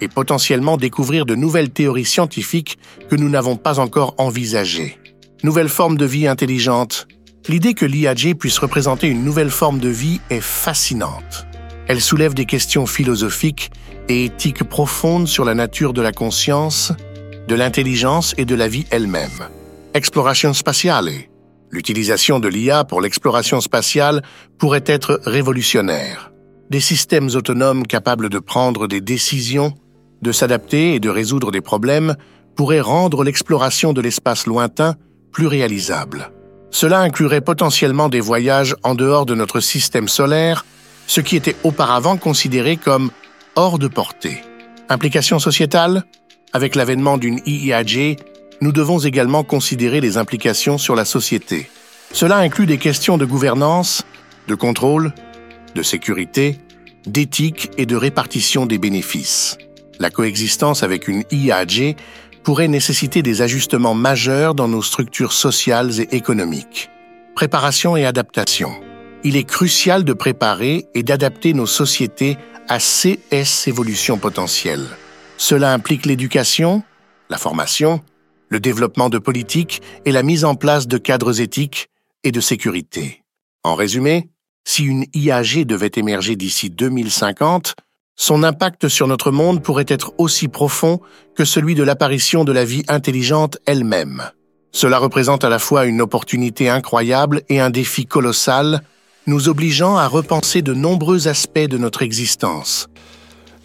[0.00, 2.78] et potentiellement découvrir de nouvelles théories scientifiques
[3.10, 4.98] que nous n'avons pas encore envisagées.
[5.44, 7.06] Nouvelle forme de vie intelligente.
[7.48, 11.46] L'idée que l'IAG puisse représenter une nouvelle forme de vie est fascinante.
[11.86, 13.70] Elle soulève des questions philosophiques
[14.08, 16.92] et éthiques profondes sur la nature de la conscience,
[17.46, 19.48] de l'intelligence et de la vie elle-même.
[19.92, 21.10] Exploration spatiale.
[21.70, 24.22] L'utilisation de l'IA pour l'exploration spatiale
[24.58, 26.32] pourrait être révolutionnaire.
[26.70, 29.74] Des systèmes autonomes capables de prendre des décisions,
[30.22, 32.14] de s'adapter et de résoudre des problèmes
[32.56, 34.96] pourraient rendre l'exploration de l'espace lointain
[35.32, 36.30] plus réalisable.
[36.70, 40.64] Cela inclurait potentiellement des voyages en dehors de notre système solaire,
[41.06, 43.10] ce qui était auparavant considéré comme
[43.56, 44.42] hors de portée.
[44.88, 46.04] Implications sociétales
[46.52, 48.16] Avec l'avènement d'une IIAG,
[48.60, 51.70] nous devons également considérer les implications sur la société.
[52.12, 54.04] Cela inclut des questions de gouvernance,
[54.46, 55.12] de contrôle,
[55.74, 56.58] de sécurité,
[57.06, 59.58] d'éthique et de répartition des bénéfices.
[59.98, 61.96] La coexistence avec une IAG
[62.42, 66.90] pourrait nécessiter des ajustements majeurs dans nos structures sociales et économiques.
[67.34, 68.70] Préparation et adaptation.
[69.24, 72.38] Il est crucial de préparer et d'adapter nos sociétés
[72.68, 73.20] à ces
[73.66, 74.86] évolutions potentielles.
[75.36, 76.82] Cela implique l'éducation,
[77.30, 78.02] la formation,
[78.48, 81.90] le développement de politiques et la mise en place de cadres éthiques
[82.24, 83.22] et de sécurité.
[83.64, 84.30] En résumé,
[84.64, 87.74] si une IAG devait émerger d'ici 2050,
[88.16, 91.00] son impact sur notre monde pourrait être aussi profond
[91.36, 94.30] que celui de l'apparition de la vie intelligente elle-même.
[94.72, 98.82] Cela représente à la fois une opportunité incroyable et un défi colossal,
[99.26, 102.88] nous obligeant à repenser de nombreux aspects de notre existence.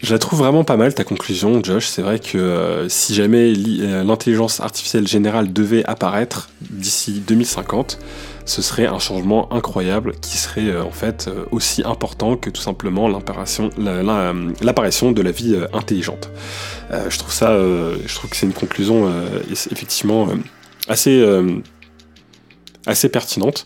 [0.04, 1.86] Je la trouve vraiment pas mal ta conclusion, Josh.
[1.86, 7.98] C'est vrai que euh, si jamais euh, l'intelligence artificielle générale devait apparaître d'ici 2050,
[8.44, 13.08] ce serait un changement incroyable qui serait euh, en fait aussi important que tout simplement
[13.08, 16.28] l'apparition de la vie intelligente.
[16.90, 19.10] je trouve ça, je trouve que c'est une conclusion
[19.48, 20.28] effectivement
[20.86, 21.24] assez
[22.86, 23.64] assez pertinente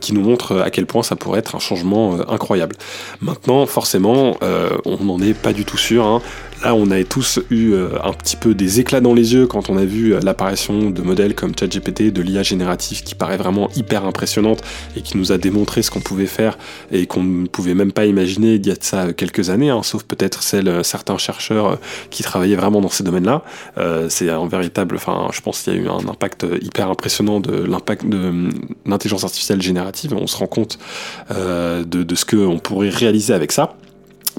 [0.00, 2.76] qui nous montre à quel point ça pourrait être un changement euh, incroyable.
[3.20, 6.04] Maintenant, forcément, euh, on n'en est pas du tout sûr.
[6.04, 6.22] Hein.
[6.62, 9.70] Là, on a tous eu euh, un petit peu des éclats dans les yeux quand
[9.70, 13.70] on a vu euh, l'apparition de modèles comme ChatGPT, de l'IA générative qui paraît vraiment
[13.76, 14.62] hyper impressionnante
[14.94, 16.58] et qui nous a démontré ce qu'on pouvait faire
[16.92, 19.82] et qu'on ne pouvait même pas imaginer il y a de ça quelques années, hein,
[19.82, 20.42] sauf peut-être
[20.82, 21.78] certains chercheurs
[22.10, 23.42] qui travaillaient vraiment dans ces domaines-là.
[24.08, 27.64] c'est un véritable, enfin, je pense qu'il y a eu un impact hyper impressionnant de
[27.64, 28.50] l'impact de
[28.84, 29.89] l'intelligence artificielle générative.
[30.12, 30.78] On se rend compte
[31.30, 33.74] de, de ce qu'on pourrait réaliser avec ça.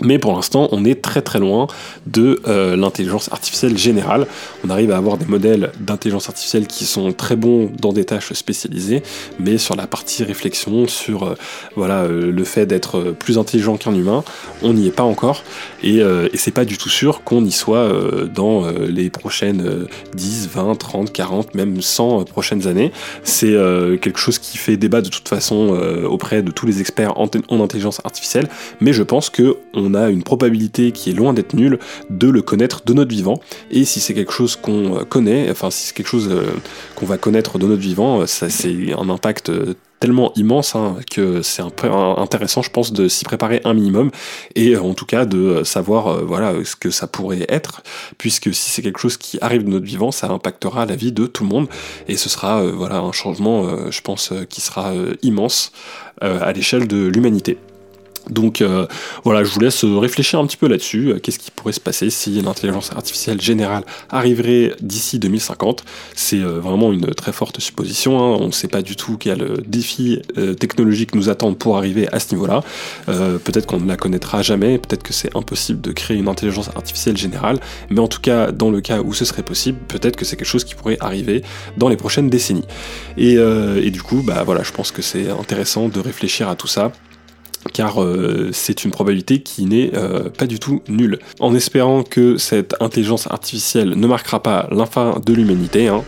[0.02, 1.68] Mais pour l'instant, on est très très loin
[2.08, 4.28] de euh, l'intelligence artificielle générale.
[4.66, 8.34] On arrive à avoir des modèles d'intelligence artificielle qui sont très bons dans des tâches
[8.34, 9.04] spécialisées,
[9.40, 11.36] mais sur la partie réflexion, sur euh,
[11.76, 14.24] voilà euh, le fait d'être plus intelligent qu'un humain,
[14.64, 15.44] on n'y est pas encore.
[15.84, 17.92] Et, et c'est pas du tout sûr qu'on y soit
[18.34, 22.92] dans les prochaines 10, 20, 30, 40, même 100 prochaines années.
[23.24, 23.56] C'est
[24.02, 25.70] quelque chose qui fait débat de toute façon
[26.08, 28.48] auprès de tous les experts en, en intelligence artificielle,
[28.80, 31.80] mais je pense que on a une probabilité qui est loin d'être nulle
[32.10, 33.40] de le connaître de notre vivant.
[33.70, 36.52] Et si c'est quelque chose qu'on euh, connaît, enfin si c'est quelque chose euh,
[36.96, 39.52] qu'on va connaître de notre vivant, euh, c'est un impact
[40.00, 44.10] tellement immense hein, que c'est intéressant, je pense, de s'y préparer un minimum
[44.56, 47.84] et en tout cas de savoir voilà ce que ça pourrait être,
[48.18, 51.28] puisque si c'est quelque chose qui arrive de notre vivant, ça impactera la vie de
[51.28, 51.68] tout le monde
[52.08, 55.72] et ce sera voilà un changement, je pense, qui sera immense
[56.20, 57.60] à l'échelle de l'humanité.
[58.30, 58.86] Donc euh,
[59.24, 61.10] voilà, je vous laisse réfléchir un petit peu là-dessus.
[61.10, 65.84] Euh, qu'est-ce qui pourrait se passer si l'intelligence artificielle générale arriverait d'ici 2050
[66.16, 68.20] C'est euh, vraiment une très forte supposition.
[68.20, 68.38] Hein.
[68.40, 70.22] On ne sait pas du tout quel défi
[70.60, 72.64] technologique nous attendent pour arriver à ce niveau-là.
[73.08, 77.18] peut-être qu'on ne la connaîtra jamais, peut-être que c'est impossible de créer une intelligence artificielle
[77.18, 77.60] générale,
[77.90, 80.48] mais en tout cas, dans le cas où ce serait possible, peut-être que c'est quelque
[80.48, 81.44] chose qui pourrait arriver
[81.78, 82.66] dans les prochaines décennies.
[83.18, 86.68] Et, et du coup, bah voilà, je pense que c'est intéressant de réfléchir à tout
[86.68, 86.92] ça
[87.74, 91.20] car euh, c'est une probabilité qui n'est euh, pas du tout nulle.
[91.40, 96.04] En espérant que cette intelligence artificielle ne marquera pas l'infin de l'humanité, hein,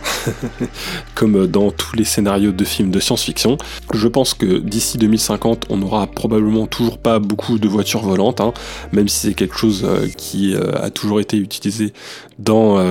[1.14, 3.58] comme dans tous les scénarios de films de science-fiction,
[3.92, 8.52] je pense que d'ici 2050, on n'aura probablement toujours pas beaucoup de voitures volantes, hein,
[8.92, 11.92] même si c'est quelque chose euh, qui a toujours été utilisé
[12.38, 12.82] dans,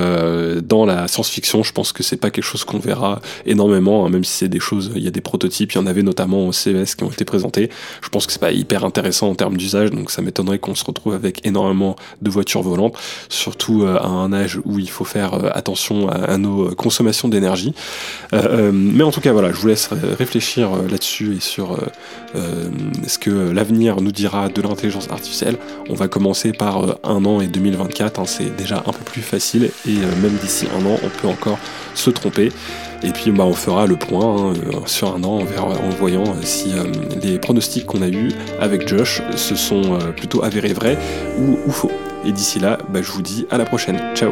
[0.61, 1.63] dans la science-fiction.
[1.63, 4.59] Je pense que c'est pas quelque chose qu'on verra énormément, hein, même si c'est des
[4.59, 7.11] choses, il y a des prototypes, il y en avait notamment au CES qui ont
[7.11, 7.69] été présentés.
[8.01, 10.85] Je pense que c'est pas hyper intéressant en termes d'usage, donc ça m'étonnerait qu'on se
[10.85, 12.95] retrouve avec énormément de voitures volantes,
[13.29, 17.73] surtout euh, à un âge où il faut faire euh, attention à, nos consommations d'énergie.
[18.33, 21.77] Euh, mais en tout cas, voilà, je vous laisse réfléchir là-dessus et sur
[22.33, 25.57] ce que l'avenir nous dira de l'intelligence artificielle.
[25.89, 29.95] On va commencer par un an et 2024, hein, c'est déjà un peu plus et
[30.21, 31.59] même d'ici un an, on peut encore
[31.95, 32.51] se tromper.
[33.03, 36.41] Et puis bah, on fera le point hein, euh, sur un an en, voyant euh,
[36.41, 36.85] si euh,
[37.21, 38.31] les pronostics qu'on a eus
[38.61, 40.97] avec Josh se sont plutôt avérés vrais
[41.37, 41.91] ou, faux.
[42.25, 43.99] Et d'ici là, bah, je vous dis à la prochaine.
[44.15, 44.31] Ciao